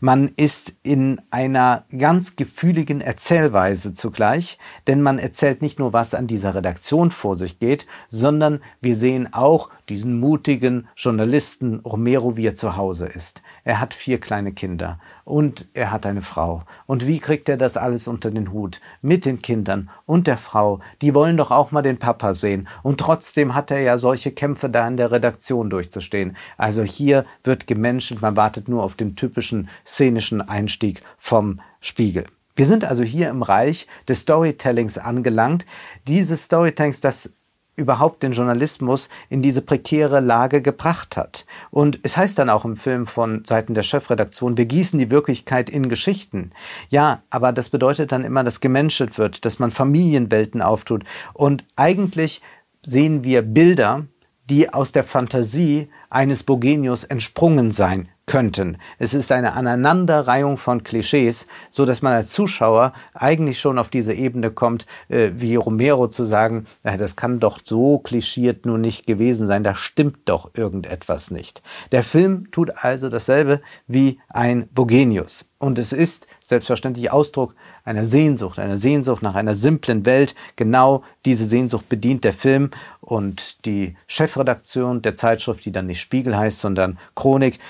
Man 0.00 0.30
ist 0.36 0.74
in 0.82 1.20
einer 1.30 1.84
ganz 1.96 2.36
gefühligen 2.36 3.00
Erzählweise 3.00 3.94
zugleich, 3.94 4.58
denn 4.86 5.02
man 5.02 5.18
erzählt 5.18 5.62
nicht 5.62 5.78
nur, 5.78 5.92
was 5.92 6.14
an 6.14 6.26
dieser 6.26 6.54
Redaktion 6.54 7.10
vor 7.10 7.36
sich 7.36 7.58
geht, 7.58 7.86
sondern 8.08 8.60
wir 8.80 8.96
sehen 8.96 9.32
auch 9.32 9.70
diesen 9.88 10.18
mutigen 10.18 10.88
Journalisten 10.96 11.80
Romero, 11.80 12.36
wie 12.36 12.46
er 12.46 12.54
zu 12.54 12.76
Hause 12.76 13.06
ist. 13.06 13.42
Er 13.64 13.80
hat 13.80 13.94
vier 13.94 14.18
kleine 14.18 14.52
Kinder 14.52 14.98
und 15.24 15.68
er 15.74 15.90
hat 15.90 16.06
eine 16.06 16.22
Frau. 16.22 16.62
Und 16.86 17.06
wie 17.06 17.18
kriegt 17.18 17.48
er 17.48 17.56
das 17.56 17.76
alles 17.76 18.08
unter 18.08 18.30
den 18.30 18.52
Hut? 18.52 18.80
Mit 19.02 19.24
den 19.24 19.42
Kindern 19.42 19.90
und 20.06 20.26
der 20.26 20.38
Frau. 20.38 20.80
Die 21.02 21.14
wollen 21.14 21.36
doch 21.36 21.50
auch 21.50 21.70
mal 21.70 21.82
den 21.82 21.98
Papa 21.98 22.34
sehen. 22.34 22.68
Und 22.82 23.00
trotzdem 23.00 23.54
hat 23.54 23.70
er 23.70 23.80
ja 23.80 23.98
solche 23.98 24.32
Kämpfe 24.32 24.70
da 24.70 24.86
in 24.88 24.96
der 24.96 25.10
Redaktion 25.10 25.70
durchzustehen. 25.70 26.36
Also 26.56 26.82
hier 26.82 27.24
wird 27.42 27.66
gemenschelt, 27.66 28.22
man 28.22 28.36
wartet 28.36 28.68
nur 28.68 28.82
auf 28.82 28.94
den 28.94 29.16
typischen 29.16 29.68
szenischen 29.86 30.40
Einstieg 30.40 31.02
vom 31.18 31.60
Spiegel. 31.80 32.24
Wir 32.56 32.66
sind 32.66 32.84
also 32.84 33.02
hier 33.02 33.30
im 33.30 33.42
Reich 33.42 33.88
des 34.06 34.20
Storytellings 34.20 34.96
angelangt. 34.96 35.66
Dieses 36.06 36.44
Storytellings, 36.44 37.00
das 37.00 37.32
überhaupt 37.76 38.22
den 38.22 38.32
Journalismus 38.32 39.08
in 39.28 39.42
diese 39.42 39.62
prekäre 39.62 40.20
Lage 40.20 40.62
gebracht 40.62 41.16
hat. 41.16 41.44
Und 41.70 41.98
es 42.02 42.16
heißt 42.16 42.38
dann 42.38 42.50
auch 42.50 42.64
im 42.64 42.76
Film 42.76 43.06
von 43.06 43.44
Seiten 43.44 43.74
der 43.74 43.82
Chefredaktion, 43.82 44.56
wir 44.56 44.66
gießen 44.66 44.98
die 44.98 45.10
Wirklichkeit 45.10 45.68
in 45.70 45.88
Geschichten. 45.88 46.52
Ja, 46.88 47.22
aber 47.30 47.52
das 47.52 47.70
bedeutet 47.70 48.12
dann 48.12 48.24
immer, 48.24 48.44
dass 48.44 48.60
gemenschelt 48.60 49.18
wird, 49.18 49.44
dass 49.44 49.58
man 49.58 49.70
Familienwelten 49.70 50.62
auftut. 50.62 51.04
Und 51.32 51.64
eigentlich 51.76 52.42
sehen 52.84 53.24
wir 53.24 53.42
Bilder, 53.42 54.06
die 54.48 54.72
aus 54.72 54.92
der 54.92 55.04
Fantasie 55.04 55.88
eines 56.10 56.42
Bogenius 56.42 57.04
entsprungen 57.04 57.72
sein 57.72 58.08
könnten. 58.26 58.78
Es 58.98 59.14
ist 59.14 59.30
eine 59.32 59.52
Aneinanderreihung 59.52 60.56
von 60.56 60.82
Klischees, 60.82 61.46
so 61.70 61.84
dass 61.84 62.02
man 62.02 62.12
als 62.12 62.30
Zuschauer 62.30 62.92
eigentlich 63.12 63.60
schon 63.60 63.78
auf 63.78 63.90
diese 63.90 64.14
Ebene 64.14 64.50
kommt, 64.50 64.86
äh, 65.08 65.30
wie 65.34 65.56
Romero 65.56 66.08
zu 66.08 66.24
sagen, 66.24 66.66
das 66.82 67.16
kann 67.16 67.40
doch 67.40 67.60
so 67.62 67.98
klischiert 67.98 68.66
nur 68.66 68.78
nicht 68.78 69.06
gewesen 69.06 69.46
sein, 69.46 69.64
da 69.64 69.74
stimmt 69.74 70.20
doch 70.26 70.50
irgendetwas 70.54 71.30
nicht. 71.30 71.62
Der 71.92 72.02
Film 72.02 72.50
tut 72.50 72.72
also 72.76 73.08
dasselbe 73.08 73.60
wie 73.86 74.20
ein 74.28 74.68
Bogenius. 74.68 75.46
Und 75.64 75.78
es 75.78 75.94
ist 75.94 76.26
selbstverständlich 76.42 77.10
Ausdruck 77.10 77.54
einer 77.84 78.04
Sehnsucht, 78.04 78.58
einer 78.58 78.76
Sehnsucht 78.76 79.22
nach 79.22 79.34
einer 79.34 79.54
simplen 79.54 80.04
Welt. 80.04 80.34
Genau 80.56 81.02
diese 81.24 81.46
Sehnsucht 81.46 81.88
bedient 81.88 82.22
der 82.22 82.34
Film 82.34 82.70
und 83.00 83.64
die 83.64 83.96
Chefredaktion 84.06 85.00
der 85.00 85.14
Zeitschrift, 85.14 85.64
die 85.64 85.72
dann 85.72 85.86
nicht 85.86 86.00
Spiegel 86.00 86.36
heißt, 86.36 86.60
sondern 86.60 86.98
Chronik, 87.14 87.60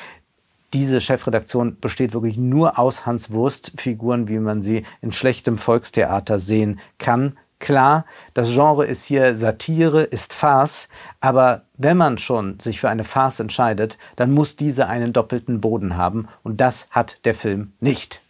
diese 0.74 1.00
Chefredaktion 1.00 1.78
besteht 1.80 2.12
wirklich 2.12 2.36
nur 2.36 2.78
aus 2.78 3.06
Hans 3.06 3.30
Wurst-Figuren, 3.30 4.28
wie 4.28 4.40
man 4.40 4.60
sie 4.60 4.84
in 5.00 5.12
schlechtem 5.12 5.56
Volkstheater 5.56 6.40
sehen 6.40 6.80
kann. 6.98 7.38
Klar, 7.60 8.04
das 8.34 8.50
Genre 8.50 8.84
ist 8.84 9.04
hier 9.04 9.36
Satire, 9.36 10.02
ist 10.02 10.34
Farce, 10.34 10.88
aber 11.20 11.62
wenn 11.78 11.96
man 11.96 12.18
schon 12.18 12.58
sich 12.58 12.80
für 12.80 12.90
eine 12.90 13.04
Farce 13.04 13.40
entscheidet, 13.40 13.96
dann 14.16 14.32
muss 14.32 14.56
diese 14.56 14.88
einen 14.88 15.12
doppelten 15.12 15.60
Boden 15.60 15.96
haben 15.96 16.26
und 16.42 16.60
das 16.60 16.88
hat 16.90 17.20
der 17.24 17.34
Film 17.34 17.72
nicht. 17.80 18.20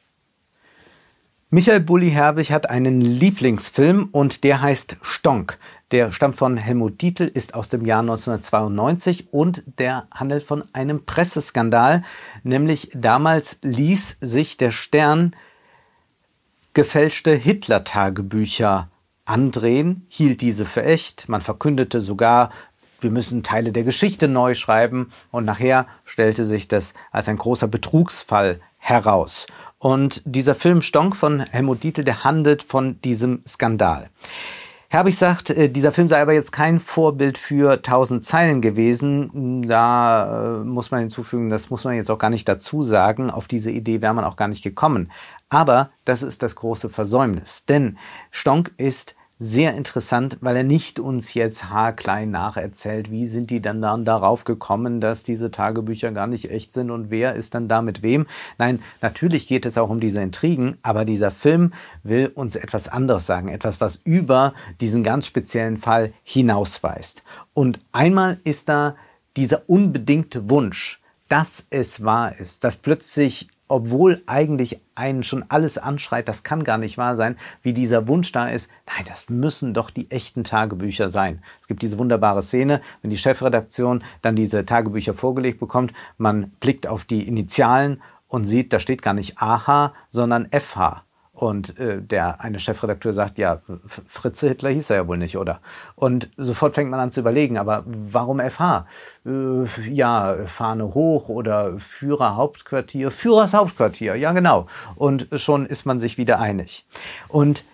Michael 1.50 1.80
Bulli 1.80 2.10
Herbig 2.10 2.52
hat 2.52 2.68
einen 2.68 3.00
Lieblingsfilm 3.00 4.08
und 4.12 4.44
der 4.44 4.60
heißt 4.60 4.96
Stonk. 5.02 5.58
Der 5.94 6.10
stammt 6.10 6.34
von 6.34 6.56
Helmut 6.56 7.02
Dietl, 7.02 7.22
ist 7.22 7.54
aus 7.54 7.68
dem 7.68 7.86
Jahr 7.86 8.00
1992 8.00 9.32
und 9.32 9.62
der 9.78 10.08
handelt 10.10 10.42
von 10.42 10.64
einem 10.72 11.06
Presseskandal. 11.06 12.02
Nämlich 12.42 12.90
damals 12.94 13.58
ließ 13.62 14.18
sich 14.20 14.56
der 14.56 14.72
Stern 14.72 15.36
gefälschte 16.72 17.32
Hitler-Tagebücher 17.32 18.90
andrehen, 19.24 20.04
hielt 20.08 20.40
diese 20.40 20.64
für 20.64 20.82
echt. 20.82 21.28
Man 21.28 21.42
verkündete 21.42 22.00
sogar, 22.00 22.50
wir 22.98 23.12
müssen 23.12 23.44
Teile 23.44 23.70
der 23.70 23.84
Geschichte 23.84 24.26
neu 24.26 24.56
schreiben 24.56 25.10
und 25.30 25.44
nachher 25.44 25.86
stellte 26.04 26.44
sich 26.44 26.66
das 26.66 26.94
als 27.12 27.28
ein 27.28 27.38
großer 27.38 27.68
Betrugsfall 27.68 28.60
heraus. 28.78 29.46
Und 29.78 30.22
dieser 30.24 30.56
Film 30.56 30.82
Stonk 30.82 31.14
von 31.14 31.38
Helmut 31.38 31.84
Dietl, 31.84 32.02
der 32.02 32.24
handelt 32.24 32.64
von 32.64 33.00
diesem 33.02 33.42
Skandal. 33.46 34.10
Herbig 34.94 35.18
sagt, 35.18 35.50
äh, 35.50 35.68
dieser 35.68 35.90
Film 35.90 36.08
sei 36.08 36.22
aber 36.22 36.34
jetzt 36.34 36.52
kein 36.52 36.78
Vorbild 36.78 37.36
für 37.36 37.82
tausend 37.82 38.22
Zeilen 38.22 38.60
gewesen. 38.60 39.66
Da 39.66 40.60
äh, 40.60 40.64
muss 40.64 40.92
man 40.92 41.00
hinzufügen, 41.00 41.50
das 41.50 41.68
muss 41.68 41.82
man 41.82 41.96
jetzt 41.96 42.12
auch 42.12 42.18
gar 42.18 42.30
nicht 42.30 42.48
dazu 42.48 42.84
sagen. 42.84 43.28
Auf 43.28 43.48
diese 43.48 43.72
Idee 43.72 44.02
wäre 44.02 44.14
man 44.14 44.24
auch 44.24 44.36
gar 44.36 44.46
nicht 44.46 44.62
gekommen. 44.62 45.10
Aber 45.48 45.90
das 46.04 46.22
ist 46.22 46.44
das 46.44 46.54
große 46.54 46.90
Versäumnis. 46.90 47.64
Denn 47.64 47.98
Stonk 48.30 48.72
ist 48.76 49.16
sehr 49.38 49.74
interessant, 49.74 50.38
weil 50.40 50.56
er 50.56 50.62
nicht 50.62 51.00
uns 51.00 51.34
jetzt 51.34 51.68
haarklein 51.68 52.30
nacherzählt, 52.30 53.10
wie 53.10 53.26
sind 53.26 53.50
die 53.50 53.60
dann, 53.60 53.82
dann 53.82 54.04
darauf 54.04 54.44
gekommen, 54.44 55.00
dass 55.00 55.24
diese 55.24 55.50
Tagebücher 55.50 56.12
gar 56.12 56.26
nicht 56.26 56.50
echt 56.50 56.72
sind 56.72 56.90
und 56.90 57.10
wer 57.10 57.34
ist 57.34 57.54
dann 57.54 57.68
da 57.68 57.82
mit 57.82 58.02
wem. 58.02 58.26
Nein, 58.58 58.80
natürlich 59.02 59.48
geht 59.48 59.66
es 59.66 59.76
auch 59.76 59.90
um 59.90 60.00
diese 60.00 60.20
Intrigen, 60.20 60.78
aber 60.82 61.04
dieser 61.04 61.30
Film 61.30 61.72
will 62.04 62.30
uns 62.34 62.54
etwas 62.54 62.88
anderes 62.88 63.26
sagen, 63.26 63.48
etwas, 63.48 63.80
was 63.80 63.96
über 64.04 64.54
diesen 64.80 65.02
ganz 65.02 65.26
speziellen 65.26 65.78
Fall 65.78 66.12
hinausweist. 66.22 67.24
Und 67.54 67.80
einmal 67.92 68.38
ist 68.44 68.68
da 68.68 68.94
dieser 69.36 69.68
unbedingte 69.68 70.48
Wunsch, 70.48 71.00
dass 71.28 71.66
es 71.70 72.04
wahr 72.04 72.38
ist, 72.38 72.62
dass 72.62 72.76
plötzlich 72.76 73.48
obwohl 73.68 74.23
eigentlich 74.26 74.80
einen 74.94 75.25
schon 75.25 75.44
alles 75.49 75.78
anschreit, 75.78 76.28
das 76.28 76.42
kann 76.42 76.64
gar 76.64 76.78
nicht 76.78 76.99
wahr 76.99 77.16
sein, 77.16 77.37
wie 77.62 77.73
dieser 77.73 78.09
Wunsch 78.09 78.30
da 78.33 78.49
ist, 78.49 78.71
nein, 78.87 79.04
das 79.09 79.28
müssen 79.28 79.75
doch 79.75 79.90
die 79.90 80.11
echten 80.11 80.44
Tagebücher 80.44 81.11
sein. 81.11 81.42
Es 81.61 81.68
gibt 81.68 81.83
diese 81.83 81.99
wunderbare 81.99 82.42
Szene, 82.42 82.80
wenn 83.02 83.11
die 83.11 83.16
Chefredaktion 83.16 84.02
dann 84.23 84.37
diese 84.37 84.66
Tagebücher 84.66 85.14
vorgelegt 85.14 85.61
bekommt, 85.61 85.92
man 86.18 86.50
blickt 86.61 86.87
auf 86.87 87.04
die 87.04 87.26
Initialen 87.26 88.02
und 88.28 88.44
sieht, 88.44 88.73
da 88.73 88.78
steht 88.78 89.02
gar 89.02 89.14
nicht 89.14 89.38
AH, 89.38 89.92
sondern 90.11 90.49
FH. 90.50 91.04
Und 91.44 91.78
äh, 91.78 92.00
der 92.00 92.40
eine 92.40 92.58
Chefredakteur 92.58 93.12
sagt, 93.12 93.36
ja, 93.36 93.60
Fritze 94.06 94.48
Hitler 94.48 94.70
hieß 94.70 94.88
er 94.88 94.96
ja 94.96 95.08
wohl 95.08 95.18
nicht, 95.18 95.36
oder? 95.36 95.60
Und 95.94 96.30
sofort 96.38 96.74
fängt 96.74 96.90
man 96.90 97.00
an 97.00 97.12
zu 97.12 97.20
überlegen, 97.20 97.58
aber 97.58 97.84
warum 97.84 98.40
FH? 98.40 98.86
Äh, 99.26 99.90
ja, 99.90 100.36
Fahne 100.46 100.94
hoch 100.94 101.28
oder 101.28 101.78
Führerhauptquartier, 101.78 103.10
Führershauptquartier, 103.10 104.14
ja 104.14 104.32
genau. 104.32 104.68
Und 104.96 105.28
schon 105.36 105.66
ist 105.66 105.84
man 105.84 105.98
sich 105.98 106.16
wieder 106.16 106.40
einig. 106.40 106.86
Und 107.28 107.64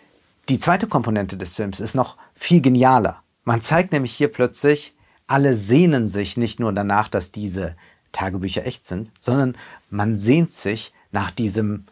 die 0.49 0.59
zweite 0.59 0.89
Komponente 0.89 1.37
des 1.37 1.55
Films 1.55 1.79
ist 1.79 1.95
noch 1.95 2.17
viel 2.35 2.61
genialer. 2.61 3.23
Man 3.45 3.63
zeigt 3.63 3.93
nämlich 3.93 4.11
hier 4.11 4.33
plötzlich, 4.33 4.97
alle 5.29 5.55
sehnen 5.55 6.09
sich 6.09 6.37
nicht 6.37 6.59
nur 6.59 6.73
danach, 6.73 7.07
dass 7.07 7.31
diese 7.31 7.77
Tagebücher 8.11 8.67
echt 8.67 8.85
sind, 8.85 9.13
sondern 9.21 9.57
man 9.91 10.19
sehnt 10.19 10.55
sich 10.55 10.93
nach 11.13 11.31
diesem 11.31 11.85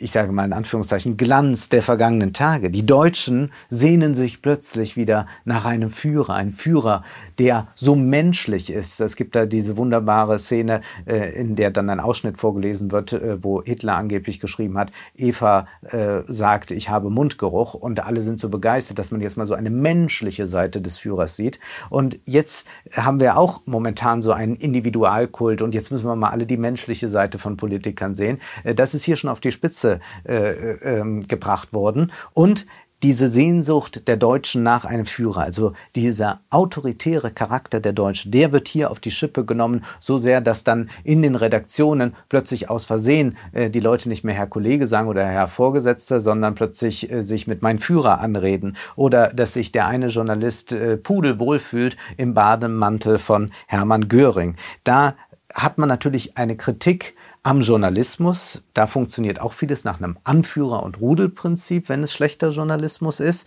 ich 0.00 0.12
sage 0.12 0.32
mal 0.32 0.46
in 0.46 0.54
Anführungszeichen, 0.54 1.18
Glanz 1.18 1.68
der 1.68 1.82
vergangenen 1.82 2.32
Tage. 2.32 2.70
Die 2.70 2.86
Deutschen 2.86 3.52
sehnen 3.68 4.14
sich 4.14 4.40
plötzlich 4.40 4.96
wieder 4.96 5.26
nach 5.44 5.66
einem 5.66 5.90
Führer, 5.90 6.34
ein 6.34 6.52
Führer, 6.52 7.04
der 7.38 7.68
so 7.74 7.94
menschlich 7.96 8.72
ist. 8.72 8.98
Es 9.00 9.14
gibt 9.14 9.36
da 9.36 9.44
diese 9.44 9.76
wunderbare 9.76 10.38
Szene, 10.38 10.80
äh, 11.04 11.38
in 11.38 11.54
der 11.54 11.70
dann 11.70 11.90
ein 11.90 12.00
Ausschnitt 12.00 12.38
vorgelesen 12.38 12.90
wird, 12.90 13.12
äh, 13.12 13.44
wo 13.44 13.62
Hitler 13.62 13.96
angeblich 13.96 14.40
geschrieben 14.40 14.78
hat, 14.78 14.90
Eva 15.14 15.66
äh, 15.82 16.22
sagt, 16.26 16.70
ich 16.70 16.88
habe 16.88 17.10
Mundgeruch 17.10 17.74
und 17.74 18.02
alle 18.02 18.22
sind 18.22 18.40
so 18.40 18.48
begeistert, 18.48 18.98
dass 18.98 19.10
man 19.10 19.20
jetzt 19.20 19.36
mal 19.36 19.46
so 19.46 19.54
eine 19.54 19.70
menschliche 19.70 20.46
Seite 20.46 20.80
des 20.80 20.96
Führers 20.96 21.36
sieht. 21.36 21.60
Und 21.90 22.18
jetzt 22.24 22.66
haben 22.94 23.20
wir 23.20 23.36
auch 23.36 23.60
momentan 23.66 24.22
so 24.22 24.32
einen 24.32 24.54
Individualkult 24.54 25.60
und 25.60 25.74
jetzt 25.74 25.90
müssen 25.92 26.06
wir 26.06 26.16
mal 26.16 26.30
alle 26.30 26.46
die 26.46 26.56
menschliche 26.56 27.10
Seite 27.10 27.38
von 27.38 27.58
Politikern 27.58 28.14
sehen. 28.14 28.38
Das 28.64 28.94
ist 28.94 29.04
hier 29.04 29.16
schon 29.16 29.28
auf 29.28 29.40
die 29.40 29.52
Spitze 29.52 29.89
äh, 30.24 30.34
äh, 30.34 30.98
ähm, 30.98 31.26
gebracht 31.26 31.72
worden. 31.72 32.12
Und 32.34 32.66
diese 33.02 33.28
Sehnsucht 33.28 34.06
der 34.08 34.16
Deutschen 34.16 34.62
nach 34.62 34.84
einem 34.84 35.06
Führer, 35.06 35.40
also 35.40 35.72
dieser 35.96 36.40
autoritäre 36.50 37.30
Charakter 37.30 37.80
der 37.80 37.94
Deutschen, 37.94 38.30
der 38.30 38.52
wird 38.52 38.68
hier 38.68 38.90
auf 38.90 39.00
die 39.00 39.10
Schippe 39.10 39.44
genommen, 39.44 39.84
so 40.00 40.18
sehr, 40.18 40.40
dass 40.40 40.64
dann 40.64 40.90
in 41.02 41.22
den 41.22 41.34
Redaktionen 41.34 42.14
plötzlich 42.28 42.68
aus 42.68 42.84
Versehen 42.84 43.36
äh, 43.52 43.70
die 43.70 43.80
Leute 43.80 44.08
nicht 44.08 44.22
mehr 44.22 44.34
Herr 44.34 44.46
Kollege 44.46 44.86
sagen 44.86 45.08
oder 45.08 45.24
Herr 45.24 45.48
Vorgesetzter, 45.48 46.20
sondern 46.20 46.54
plötzlich 46.54 47.10
äh, 47.10 47.22
sich 47.22 47.46
mit 47.46 47.62
mein 47.62 47.78
Führer 47.78 48.20
anreden 48.20 48.76
oder 48.96 49.28
dass 49.28 49.54
sich 49.54 49.72
der 49.72 49.86
eine 49.86 50.08
Journalist 50.08 50.72
äh, 50.72 50.98
pudelwohl 50.98 51.58
fühlt 51.58 51.96
im 52.18 52.34
Bademantel 52.34 53.18
von 53.18 53.50
Hermann 53.66 54.08
Göring. 54.08 54.56
Da 54.84 55.14
hat 55.54 55.78
man 55.78 55.88
natürlich 55.88 56.36
eine 56.36 56.56
Kritik 56.56 57.14
am 57.42 57.60
Journalismus. 57.60 58.62
Da 58.74 58.86
funktioniert 58.86 59.40
auch 59.40 59.52
vieles 59.52 59.84
nach 59.84 59.98
einem 59.98 60.18
Anführer- 60.24 60.82
und 60.82 61.00
Rudelprinzip, 61.00 61.88
wenn 61.88 62.02
es 62.02 62.12
schlechter 62.12 62.50
Journalismus 62.50 63.20
ist. 63.20 63.46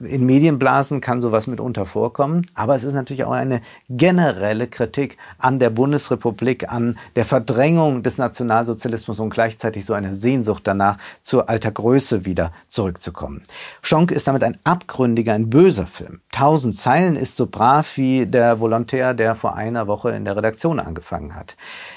In 0.00 0.26
Medienblasen 0.26 1.00
kann 1.00 1.20
sowas 1.20 1.48
mitunter 1.48 1.84
vorkommen, 1.84 2.46
aber 2.54 2.76
es 2.76 2.84
ist 2.84 2.94
natürlich 2.94 3.24
auch 3.24 3.32
eine 3.32 3.60
generelle 3.90 4.68
Kritik 4.68 5.18
an 5.38 5.58
der 5.58 5.70
Bundesrepublik, 5.70 6.72
an 6.72 6.96
der 7.16 7.24
Verdrängung 7.24 8.04
des 8.04 8.16
Nationalsozialismus 8.16 9.18
und 9.18 9.30
gleichzeitig 9.30 9.84
so 9.84 9.94
eine 9.94 10.14
Sehnsucht 10.14 10.68
danach, 10.68 10.98
zur 11.22 11.48
alter 11.48 11.72
Größe 11.72 12.24
wieder 12.24 12.52
zurückzukommen. 12.68 13.42
Schonk 13.82 14.12
ist 14.12 14.28
damit 14.28 14.44
ein 14.44 14.56
abgründiger, 14.62 15.32
ein 15.32 15.50
böser 15.50 15.88
Film. 15.88 16.20
Tausend 16.30 16.76
Zeilen 16.76 17.16
ist 17.16 17.34
so 17.34 17.46
brav 17.46 17.96
wie 17.96 18.24
der 18.24 18.60
Volontär, 18.60 19.14
der 19.14 19.34
vor 19.34 19.56
einer 19.56 19.88
Woche 19.88 20.10
in 20.10 20.24
der 20.24 20.36
Redaktion 20.36 20.78
angefangen 20.78 21.34
hat. 21.34 21.56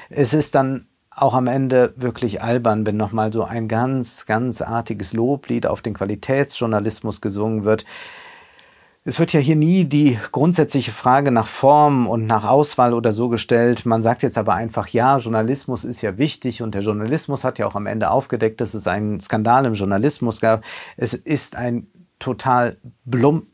Es 0.10 0.34
ist 0.34 0.56
dann 0.56 0.88
auch 1.22 1.34
am 1.34 1.48
Ende 1.48 1.94
wirklich 1.96 2.42
albern, 2.42 2.86
wenn 2.86 2.98
nochmal 2.98 3.32
so 3.32 3.44
ein 3.44 3.68
ganz, 3.68 4.26
ganz 4.26 4.62
artiges 4.62 5.14
Loblied 5.14 5.68
auf 5.68 5.82
den 5.82 5.94
Qualitätsjournalismus 5.94 7.22
gesungen 7.22 7.64
wird. 7.64 7.86
Es 9.04 9.20
wird 9.20 9.34
ja 9.34 9.40
hier 9.40 9.56
nie 9.56 9.86
die 9.86 10.20
grundsätzliche 10.32 10.92
Frage 10.92 11.32
nach 11.32 11.48
Form 11.48 12.08
und 12.08 12.28
nach 12.28 12.48
Auswahl 12.48 12.94
oder 12.94 13.12
so 13.12 13.30
gestellt. 13.30 13.86
Man 13.86 14.04
sagt 14.04 14.22
jetzt 14.22 14.38
aber 14.38 14.54
einfach, 14.54 14.88
ja, 14.90 15.18
Journalismus 15.18 15.84
ist 15.84 16.02
ja 16.02 16.18
wichtig 16.20 16.62
und 16.62 16.76
der 16.76 16.82
Journalismus 16.82 17.44
hat 17.44 17.58
ja 17.58 17.66
auch 17.66 17.76
am 17.76 17.88
Ende 17.88 18.12
aufgedeckt, 18.12 18.62
dass 18.62 18.74
es 18.76 18.86
einen 18.86 19.20
Skandal 19.20 19.66
im 19.66 19.74
Journalismus 19.74 20.40
gab. 20.40 20.64
Es 20.98 21.14
ist 21.16 21.56
ein 21.56 21.88
total 22.20 22.78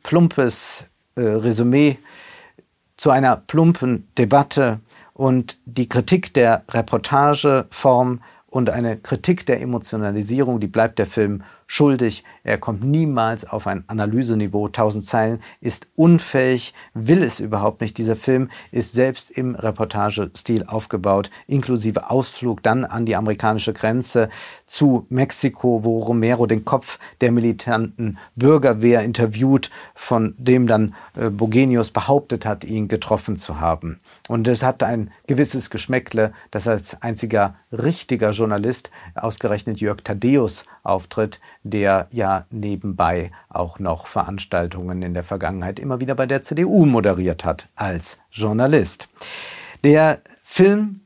plumpes 0.03 0.86
äh, 1.15 1.21
Resümee 1.21 1.97
zu 2.97 3.12
einer 3.12 3.38
plumpen 3.38 4.07
Debatte 4.17 4.81
und 5.17 5.57
die 5.65 5.89
Kritik 5.89 6.31
der 6.36 6.63
Reportageform 6.69 8.21
und 8.45 8.69
eine 8.69 8.97
Kritik 8.97 9.47
der 9.47 9.62
Emotionalisierung, 9.62 10.59
die 10.59 10.67
bleibt 10.67 11.00
der 11.00 11.07
Film 11.07 11.41
schuldig. 11.67 12.24
Er 12.43 12.57
kommt 12.57 12.83
niemals 12.83 13.45
auf 13.45 13.67
ein 13.67 13.83
Analyseniveau. 13.88 14.69
Tausend 14.69 15.05
Zeilen 15.05 15.41
ist 15.59 15.88
unfähig, 15.95 16.74
will 16.93 17.21
es 17.21 17.39
überhaupt 17.39 17.81
nicht. 17.81 17.97
Dieser 17.97 18.15
Film 18.15 18.50
ist 18.71 18.93
selbst 18.93 19.29
im 19.29 19.53
Reportagestil 19.53 20.65
aufgebaut, 20.65 21.29
inklusive 21.45 22.09
Ausflug 22.09 22.63
dann 22.63 22.86
an 22.86 23.05
die 23.05 23.17
amerikanische 23.17 23.74
Grenze 23.74 24.29
zu 24.65 25.05
Mexiko, 25.09 25.83
wo 25.83 26.00
Romero 26.00 26.45
den 26.45 26.63
Kopf 26.65 27.00
der 27.21 27.31
militanten 27.31 28.17
Bürgerwehr 28.36 29.03
interviewt, 29.03 29.69
von 29.93 30.33
dem 30.38 30.67
dann 30.67 30.95
äh, 31.15 31.29
Bogenius 31.29 31.91
behauptet 31.91 32.45
hat, 32.45 32.63
ihn 32.63 32.88
getroffen 32.88 33.38
zu 33.38 33.59
haben. 33.59 34.00
Und 34.29 34.47
es 34.47 34.63
hat 34.63 34.83
ein 34.83 35.12
gewisses 35.27 35.69
Geschmäckle, 35.69 36.31
dass 36.51 36.67
als 36.67 37.01
einziger 37.01 37.55
richtiger 37.71 38.31
Journalist 38.31 38.89
ausgerechnet 39.15 39.81
Jörg 39.81 40.01
Thaddeus 40.03 40.65
auftritt, 40.83 41.41
der 41.69 42.07
ja 42.12 42.45
nebenbei 42.50 43.31
auch 43.50 43.79
noch 43.79 44.07
Veranstaltungen 44.07 45.01
in 45.01 45.13
der 45.13 45.24
Vergangenheit 45.24 45.79
immer 45.79 46.00
wieder 46.00 46.15
bei 46.15 46.25
der 46.25 46.43
CDU 46.43 46.86
moderiert 46.86 47.45
hat 47.45 47.67
als 47.75 48.19
Journalist. 48.31 49.09
Der 49.83 50.19
Film 50.43 51.01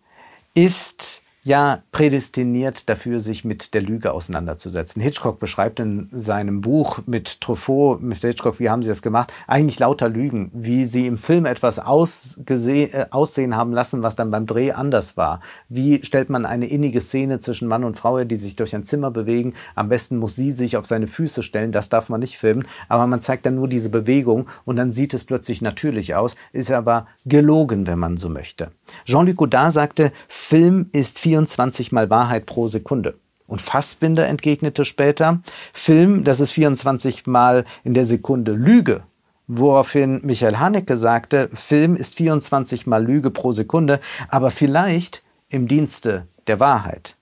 ist 0.53 1.20
ja 1.43 1.81
prädestiniert 1.91 2.87
dafür, 2.87 3.19
sich 3.19 3.43
mit 3.43 3.73
der 3.73 3.81
Lüge 3.81 4.11
auseinanderzusetzen. 4.11 5.01
Hitchcock 5.01 5.39
beschreibt 5.39 5.79
in 5.79 6.07
seinem 6.11 6.61
Buch 6.61 6.99
mit 7.07 7.41
Truffaut, 7.41 8.01
Mr. 8.01 8.27
Hitchcock, 8.27 8.59
wie 8.59 8.69
haben 8.69 8.83
Sie 8.83 8.89
das 8.89 9.01
gemacht? 9.01 9.33
Eigentlich 9.47 9.79
lauter 9.79 10.07
Lügen, 10.07 10.51
wie 10.53 10.85
Sie 10.85 11.07
im 11.07 11.17
Film 11.17 11.45
etwas 11.45 11.77
äh, 11.79 13.05
aussehen 13.09 13.55
haben 13.55 13.73
lassen, 13.73 14.03
was 14.03 14.15
dann 14.15 14.29
beim 14.29 14.45
Dreh 14.45 14.71
anders 14.71 15.17
war. 15.17 15.41
Wie 15.67 16.05
stellt 16.05 16.29
man 16.29 16.45
eine 16.45 16.67
innige 16.67 17.01
Szene 17.01 17.39
zwischen 17.39 17.67
Mann 17.67 17.83
und 17.83 17.97
Frau, 17.97 18.23
die 18.23 18.35
sich 18.35 18.55
durch 18.55 18.75
ein 18.75 18.83
Zimmer 18.83 19.09
bewegen? 19.09 19.53
Am 19.73 19.89
besten 19.89 20.17
muss 20.17 20.35
sie 20.35 20.51
sich 20.51 20.77
auf 20.77 20.85
seine 20.85 21.07
Füße 21.07 21.41
stellen, 21.41 21.71
das 21.71 21.89
darf 21.89 22.09
man 22.09 22.19
nicht 22.19 22.37
filmen, 22.37 22.67
aber 22.87 23.07
man 23.07 23.21
zeigt 23.21 23.45
dann 23.47 23.55
nur 23.55 23.67
diese 23.67 23.89
Bewegung 23.89 24.47
und 24.65 24.75
dann 24.75 24.91
sieht 24.91 25.13
es 25.13 25.23
plötzlich 25.23 25.61
natürlich 25.61 26.13
aus, 26.13 26.35
ist 26.53 26.71
aber 26.71 27.07
gelogen, 27.25 27.87
wenn 27.87 27.99
man 27.99 28.17
so 28.17 28.29
möchte. 28.29 28.71
Jean-Luc 29.05 29.37
Godard 29.37 29.73
sagte, 29.73 30.11
Film 30.27 30.89
ist 30.91 31.17
viel 31.17 31.31
24 31.31 31.93
mal 31.93 32.09
Wahrheit 32.09 32.45
pro 32.45 32.67
Sekunde. 32.67 33.17
Und 33.47 33.61
Fassbinder 33.61 34.27
entgegnete 34.27 34.83
später, 34.83 35.41
Film, 35.71 36.25
das 36.25 36.41
ist 36.41 36.51
24 36.51 37.25
mal 37.25 37.63
in 37.85 37.93
der 37.93 38.05
Sekunde 38.05 38.51
Lüge. 38.51 39.03
Woraufhin 39.47 40.19
Michael 40.23 40.57
Haneke 40.57 40.97
sagte, 40.97 41.49
Film 41.53 41.95
ist 41.95 42.15
24 42.15 42.85
mal 42.85 43.01
Lüge 43.01 43.31
pro 43.31 43.53
Sekunde, 43.53 44.01
aber 44.27 44.51
vielleicht 44.51 45.23
im 45.47 45.69
Dienste 45.69 46.27
der 46.47 46.59
Wahrheit. 46.59 47.15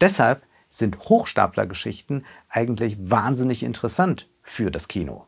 Deshalb 0.00 0.42
sind 0.68 0.98
Hochstaplergeschichten 0.98 2.24
eigentlich 2.48 2.96
wahnsinnig 2.98 3.62
interessant 3.62 4.28
für 4.42 4.72
das 4.72 4.88
Kino. 4.88 5.26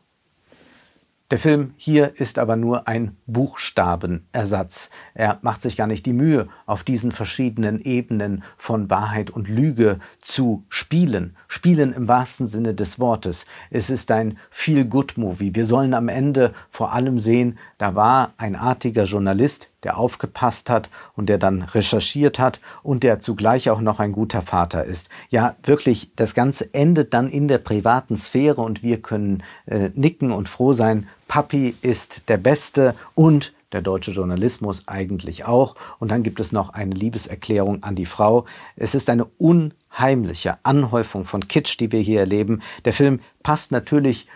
Der 1.31 1.37
Film 1.37 1.75
hier 1.77 2.19
ist 2.19 2.39
aber 2.39 2.55
nur 2.55 2.87
ein 2.87 3.15
Buchstabenersatz. 3.27 4.89
Er 5.13 5.37
macht 5.43 5.61
sich 5.61 5.77
gar 5.77 5.85
nicht 5.85 6.07
die 6.07 6.13
Mühe, 6.13 6.47
auf 6.65 6.83
diesen 6.83 7.11
verschiedenen 7.11 7.79
Ebenen 7.81 8.43
von 8.57 8.89
Wahrheit 8.89 9.29
und 9.29 9.47
Lüge 9.47 9.99
zu 10.19 10.63
spielen. 10.69 11.35
Spielen 11.47 11.93
im 11.93 12.07
wahrsten 12.07 12.47
Sinne 12.47 12.73
des 12.73 12.97
Wortes. 12.97 13.45
Es 13.69 13.91
ist 13.91 14.09
ein 14.09 14.39
Feel-Good-Movie. 14.49 15.53
Wir 15.53 15.67
sollen 15.67 15.93
am 15.93 16.09
Ende 16.09 16.51
vor 16.71 16.93
allem 16.93 17.19
sehen, 17.19 17.59
da 17.77 17.93
war 17.93 18.33
ein 18.37 18.55
artiger 18.55 19.03
Journalist, 19.03 19.69
der 19.83 19.97
aufgepasst 19.97 20.69
hat 20.69 20.89
und 21.15 21.29
der 21.29 21.37
dann 21.37 21.61
recherchiert 21.61 22.39
hat 22.39 22.59
und 22.83 23.03
der 23.03 23.19
zugleich 23.19 23.69
auch 23.69 23.81
noch 23.81 23.99
ein 23.99 24.11
guter 24.11 24.41
Vater 24.41 24.83
ist. 24.83 25.09
Ja, 25.29 25.55
wirklich, 25.63 26.11
das 26.15 26.33
Ganze 26.33 26.73
endet 26.73 27.13
dann 27.13 27.29
in 27.29 27.47
der 27.47 27.59
privaten 27.59 28.17
Sphäre 28.17 28.61
und 28.61 28.83
wir 28.83 29.01
können 29.01 29.43
äh, 29.67 29.91
nicken 29.93 30.31
und 30.31 30.49
froh 30.49 30.73
sein, 30.73 31.07
Papi 31.29 31.75
ist 31.81 32.27
der 32.27 32.37
Beste 32.37 32.95
und 33.15 33.53
der 33.71 33.81
deutsche 33.81 34.11
Journalismus 34.11 34.87
eigentlich 34.87 35.45
auch. 35.45 35.75
Und 35.99 36.09
dann 36.09 36.23
gibt 36.23 36.39
es 36.39 36.51
noch 36.51 36.71
eine 36.71 36.95
Liebeserklärung 36.95 37.83
an 37.83 37.95
die 37.95 38.07
Frau. 38.07 38.45
Es 38.75 38.95
ist 38.95 39.09
eine 39.09 39.25
unheimliche 39.37 40.57
Anhäufung 40.63 41.23
von 41.23 41.47
Kitsch, 41.47 41.79
die 41.79 41.91
wir 41.91 41.99
hier 41.99 42.19
erleben. 42.19 42.61
Der 42.83 42.93
Film 42.93 43.19
passt 43.43 43.71
natürlich 43.71 44.27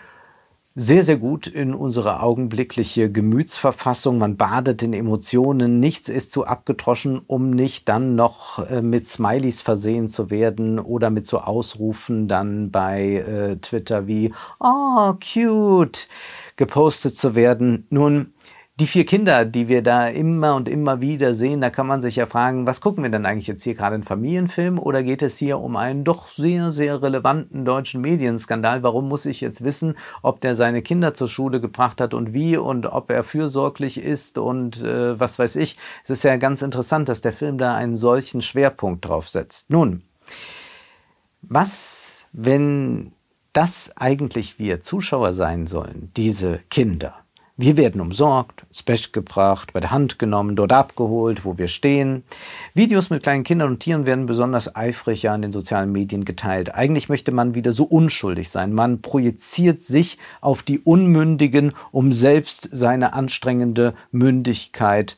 sehr, 0.76 1.04
sehr 1.04 1.18
gut 1.18 1.46
in 1.46 1.76
unsere 1.76 2.24
augenblickliche 2.24 3.12
Gemütsverfassung. 3.12 4.18
Man 4.18 4.38
badet 4.38 4.82
in 4.82 4.94
Emotionen. 4.94 5.80
Nichts 5.80 6.10
ist 6.10 6.32
zu 6.32 6.46
abgetroschen, 6.46 7.22
um 7.28 7.52
nicht 7.52 7.90
dann 7.90 8.16
noch 8.16 8.58
äh, 8.70 8.82
mit 8.82 9.08
Smileys 9.08 9.62
versehen 9.62 10.10
zu 10.10 10.32
werden 10.32 10.80
oder 10.80 11.12
mit 11.12 11.28
so 11.28 11.40
Ausrufen 11.40 12.28
dann 12.28 12.72
bei 12.72 13.18
äh, 13.18 13.58
Twitter 13.58 14.08
wie, 14.08 14.34
oh, 14.60 15.14
cute, 15.14 16.08
gepostet 16.56 17.16
zu 17.16 17.36
werden. 17.36 17.86
Nun, 17.92 18.34
die 18.80 18.88
vier 18.88 19.06
Kinder, 19.06 19.46
die 19.46 19.68
wir 19.68 19.84
da 19.84 20.08
immer 20.08 20.56
und 20.56 20.68
immer 20.68 21.00
wieder 21.00 21.36
sehen, 21.36 21.62
da 21.62 21.70
kann 21.70 21.86
man 21.86 22.02
sich 22.02 22.16
ja 22.16 22.26
fragen, 22.26 22.66
was 22.66 22.82
gucken 22.82 23.04
wir 23.04 23.12
denn 23.12 23.28
eigentlich 23.28 23.46
jetzt 23.46 23.64
hier 23.64 23.76
gerade, 23.76 23.94
einen 23.94 24.04
Familienfilm 24.04 24.80
oder 24.80 25.04
geht 25.04 25.22
es 25.22 25.38
hier 25.38 25.60
um 25.60 25.76
einen 25.76 26.04
doch 26.04 26.28
sehr, 26.28 26.72
sehr 26.72 27.04
relevanten 27.04 27.66
deutschen 27.66 28.02
Medienskandal? 28.02 28.82
Warum 28.82 29.08
muss 29.08 29.28
ich 29.28 29.42
jetzt 29.42 29.64
wissen, 29.64 29.96
ob 30.24 30.42
der 30.42 30.56
seine 30.56 30.82
Kinder 30.82 31.14
zur 31.14 31.28
Schule 31.28 31.62
gebracht 31.62 32.02
hat 32.02 32.16
und 32.16 32.34
wie 32.34 32.58
und 32.58 32.88
ob 32.88 33.12
er 33.12 33.24
fürsorglich 33.24 34.00
ist 34.00 34.40
und 34.40 34.82
äh, 34.82 35.20
was 35.20 35.38
weiß 35.38 35.56
ich? 35.58 35.78
Es 36.04 36.10
ist 36.10 36.24
ja 36.24 36.38
ganz 36.38 36.64
interessant, 36.64 37.10
dass 37.10 37.22
der 37.22 37.34
Film 37.34 37.60
da 37.60 37.76
einen 37.76 37.96
solchen 37.96 38.42
Schwerpunkt 38.42 39.08
drauf 39.08 39.30
setzt. 39.30 39.70
Nun, 39.70 40.02
was, 41.44 42.26
wenn 42.32 43.14
das 43.52 43.92
eigentlich 43.98 44.58
wir 44.58 44.82
Zuschauer 44.82 45.34
sein 45.34 45.68
sollen, 45.68 46.10
diese 46.16 46.60
Kinder? 46.72 47.23
Wir 47.56 47.78
werden 47.78 48.02
umsorgt, 48.02 48.66
ins 48.70 48.82
Bett 48.82 49.14
gebracht, 49.14 49.74
bei 49.74 49.80
der 49.80 49.92
Hand 49.92 50.18
genommen, 50.18 50.56
dort 50.56 50.74
abgeholt, 50.74 51.46
wo 51.46 51.60
wir 51.60 51.68
stehen. 51.68 52.24
Videos 52.74 53.12
mit 53.12 53.22
kleinen 53.22 53.44
Kindern 53.44 53.70
und 53.70 53.80
Tieren 53.80 54.08
werden 54.08 54.26
besonders 54.26 54.76
eifrig 54.76 55.22
ja 55.22 55.36
in 55.36 55.44
den 55.44 55.52
sozialen 55.52 55.92
Medien 55.92 56.26
geteilt. 56.26 56.74
Eigentlich 56.74 57.10
möchte 57.10 57.32
man 57.32 57.54
wieder 57.54 57.72
so 57.72 57.84
unschuldig 57.84 58.50
sein. 58.50 58.74
Man 58.74 59.04
projiziert 59.04 59.84
sich 59.84 60.18
auf 60.42 60.64
die 60.64 60.80
Unmündigen, 60.80 61.74
um 61.92 62.12
selbst 62.12 62.70
seine 62.72 63.14
anstrengende 63.14 63.94
Mündigkeit 64.12 65.16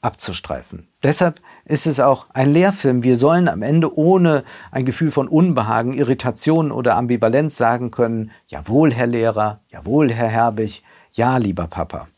abzustreifen. 0.00 0.86
Deshalb 1.02 1.40
ist 1.64 1.88
es 1.88 1.98
auch 1.98 2.26
ein 2.34 2.52
Lehrfilm. 2.52 3.02
Wir 3.02 3.16
sollen 3.16 3.48
am 3.48 3.62
Ende 3.62 3.98
ohne 3.98 4.44
ein 4.70 4.84
Gefühl 4.84 5.10
von 5.10 5.26
Unbehagen, 5.26 5.92
Irritation 5.92 6.70
oder 6.70 6.94
Ambivalenz 6.94 7.56
sagen 7.56 7.90
können, 7.90 8.30
jawohl, 8.46 8.92
Herr 8.92 9.08
Lehrer, 9.08 9.60
jawohl, 9.70 10.12
Herr 10.12 10.28
Herbig, 10.28 10.84
ja, 11.14 11.36
lieber 11.38 11.66
Papa. 11.66 12.08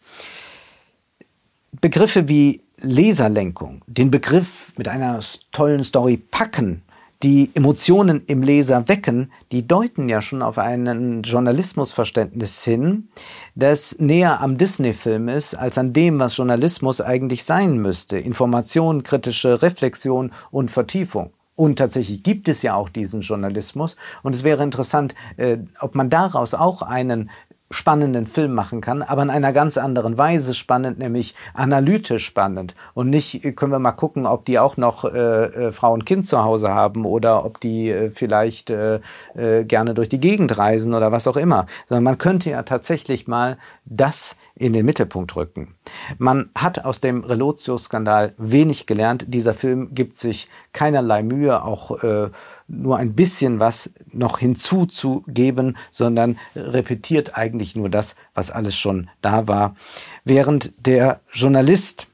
Begriffe 1.81 2.29
wie 2.29 2.63
Leserlenkung, 2.79 3.83
den 3.87 4.11
Begriff 4.11 4.73
mit 4.77 4.89
einer 4.89 5.21
tollen 5.53 5.85
Story 5.85 6.17
packen, 6.17 6.83
die 7.23 7.51
Emotionen 7.55 8.23
im 8.27 8.43
Leser 8.43 8.89
wecken, 8.89 9.33
die 9.51 9.67
deuten 9.67 10.09
ja 10.09 10.21
schon 10.21 10.43
auf 10.43 10.59
einen 10.59 11.23
Journalismusverständnis 11.23 12.63
hin, 12.65 13.09
das 13.55 13.97
näher 13.99 14.41
am 14.41 14.59
Disney-Film 14.59 15.29
ist, 15.29 15.55
als 15.55 15.79
an 15.79 15.93
dem, 15.93 16.19
was 16.19 16.37
Journalismus 16.37 17.01
eigentlich 17.01 17.45
sein 17.45 17.79
müsste. 17.79 18.19
Information, 18.19 19.03
kritische 19.03 19.63
Reflexion 19.63 20.31
und 20.51 20.71
Vertiefung. 20.71 21.33
Und 21.57 21.77
tatsächlich 21.77 22.23
gibt 22.23 22.49
es 22.49 22.61
ja 22.61 22.75
auch 22.75 22.91
diesen 22.91 23.23
Journalismus. 23.23 23.97
Und 24.23 24.35
es 24.35 24.45
wäre 24.45 24.63
interessant, 24.63 25.15
äh, 25.39 25.57
ob 25.81 25.95
man 25.95 26.11
daraus 26.11 26.53
auch 26.53 26.83
einen 26.83 27.31
spannenden 27.71 28.27
Film 28.27 28.55
machen 28.55 28.81
kann, 28.81 29.03
aber 29.03 29.23
in 29.23 29.31
einer 29.31 29.53
ganz 29.53 29.77
anderen 29.77 30.19
Weise 30.19 30.55
spannend, 30.55 30.99
nämlich 30.99 31.35
analytisch 31.55 32.25
spannend. 32.25 32.75
Und 32.95 33.11
nicht 33.11 33.57
können 33.57 33.73
wir 33.73 33.79
mal 33.79 33.93
gucken, 33.93 34.27
ob 34.27 34.45
die 34.45 34.59
auch 34.59 34.77
noch 34.77 35.05
äh, 35.05 35.09
äh, 35.09 35.73
Frau 35.73 35.93
und 35.93 36.07
Kind 36.07 36.27
zu 36.27 36.45
Hause 36.45 36.73
haben 36.73 37.05
oder 37.05 37.45
ob 37.45 37.61
die 37.61 37.91
äh, 37.91 38.11
vielleicht 38.11 38.71
äh, 38.71 39.01
äh, 39.35 39.65
gerne 39.65 39.95
durch 39.95 40.09
die 40.09 40.21
Gegend 40.21 40.57
reisen 40.59 40.95
oder 40.95 41.13
was 41.13 41.27
auch 41.27 41.37
immer. 41.37 41.67
Sondern 41.89 42.05
man 42.05 42.19
könnte 42.19 42.51
ja 42.51 42.63
tatsächlich 42.63 43.27
mal 43.27 43.59
das 43.85 44.37
in 44.55 44.73
den 44.73 44.87
Mittelpunkt 44.87 45.35
rücken. 45.37 45.76
Man 46.19 46.51
hat 46.57 46.85
aus 46.85 47.01
dem 47.01 47.23
Relotio-Skandal 47.25 48.35
wenig 48.39 48.87
gelernt. 48.87 49.27
Dieser 49.29 49.55
Film 49.55 49.95
gibt 49.95 50.19
sich 50.19 50.49
keinerlei 50.73 51.23
Mühe, 51.23 51.63
auch 51.63 52.03
äh, 52.03 52.31
nur 52.69 52.97
ein 52.97 53.15
bisschen 53.15 53.61
was 53.61 53.91
noch 54.13 54.39
hinzuzugeben, 54.39 55.77
sondern 55.91 56.39
repetiert 56.55 57.37
eigentlich 57.37 57.77
nur 57.77 57.89
das, 57.89 58.17
was 58.35 58.51
alles 58.51 58.77
schon 58.77 59.09
da 59.23 59.47
war. 59.47 59.77
Während 60.25 60.73
der 60.85 61.21
Journalist 61.33 62.09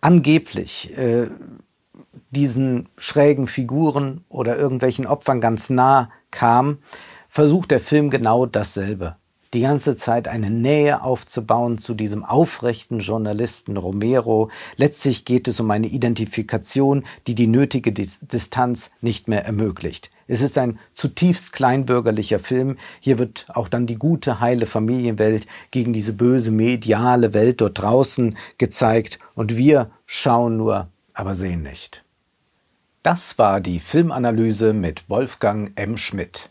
angeblich 0.00 0.96
äh, 0.96 1.28
diesen 2.30 2.88
schrägen 2.96 3.46
Figuren 3.46 4.24
oder 4.28 4.56
irgendwelchen 4.56 5.06
Opfern 5.06 5.40
ganz 5.40 5.70
nah 5.70 6.10
kam, 6.30 6.78
versucht 7.28 7.70
der 7.70 7.80
Film 7.80 8.10
genau 8.10 8.46
dasselbe. 8.46 9.16
Die 9.52 9.60
ganze 9.60 9.96
Zeit 9.96 10.28
eine 10.28 10.50
Nähe 10.50 11.02
aufzubauen 11.02 11.78
zu 11.78 11.94
diesem 11.94 12.24
aufrechten 12.24 13.00
Journalisten 13.00 13.76
Romero. 13.76 14.50
Letztlich 14.76 15.24
geht 15.24 15.48
es 15.48 15.58
um 15.58 15.70
eine 15.70 15.88
Identifikation, 15.88 17.04
die 17.26 17.34
die 17.34 17.48
nötige 17.48 17.92
Distanz 17.92 18.92
nicht 19.00 19.26
mehr 19.26 19.44
ermöglicht. 19.44 20.10
Es 20.28 20.42
ist 20.42 20.56
ein 20.58 20.78
zutiefst 20.94 21.52
kleinbürgerlicher 21.52 22.38
Film. 22.38 22.76
Hier 23.00 23.18
wird 23.18 23.46
auch 23.48 23.68
dann 23.68 23.86
die 23.86 23.96
gute, 23.96 24.38
heile 24.38 24.66
Familienwelt 24.66 25.48
gegen 25.72 25.92
diese 25.92 26.12
böse, 26.12 26.52
mediale 26.52 27.34
Welt 27.34 27.60
dort 27.60 27.80
draußen 27.80 28.36
gezeigt. 28.56 29.18
Und 29.34 29.56
wir 29.56 29.90
schauen 30.06 30.56
nur, 30.56 30.88
aber 31.12 31.34
sehen 31.34 31.64
nicht. 31.64 32.04
Das 33.02 33.38
war 33.38 33.60
die 33.60 33.80
Filmanalyse 33.80 34.72
mit 34.72 35.08
Wolfgang 35.08 35.72
M. 35.74 35.96
Schmidt. 35.96 36.50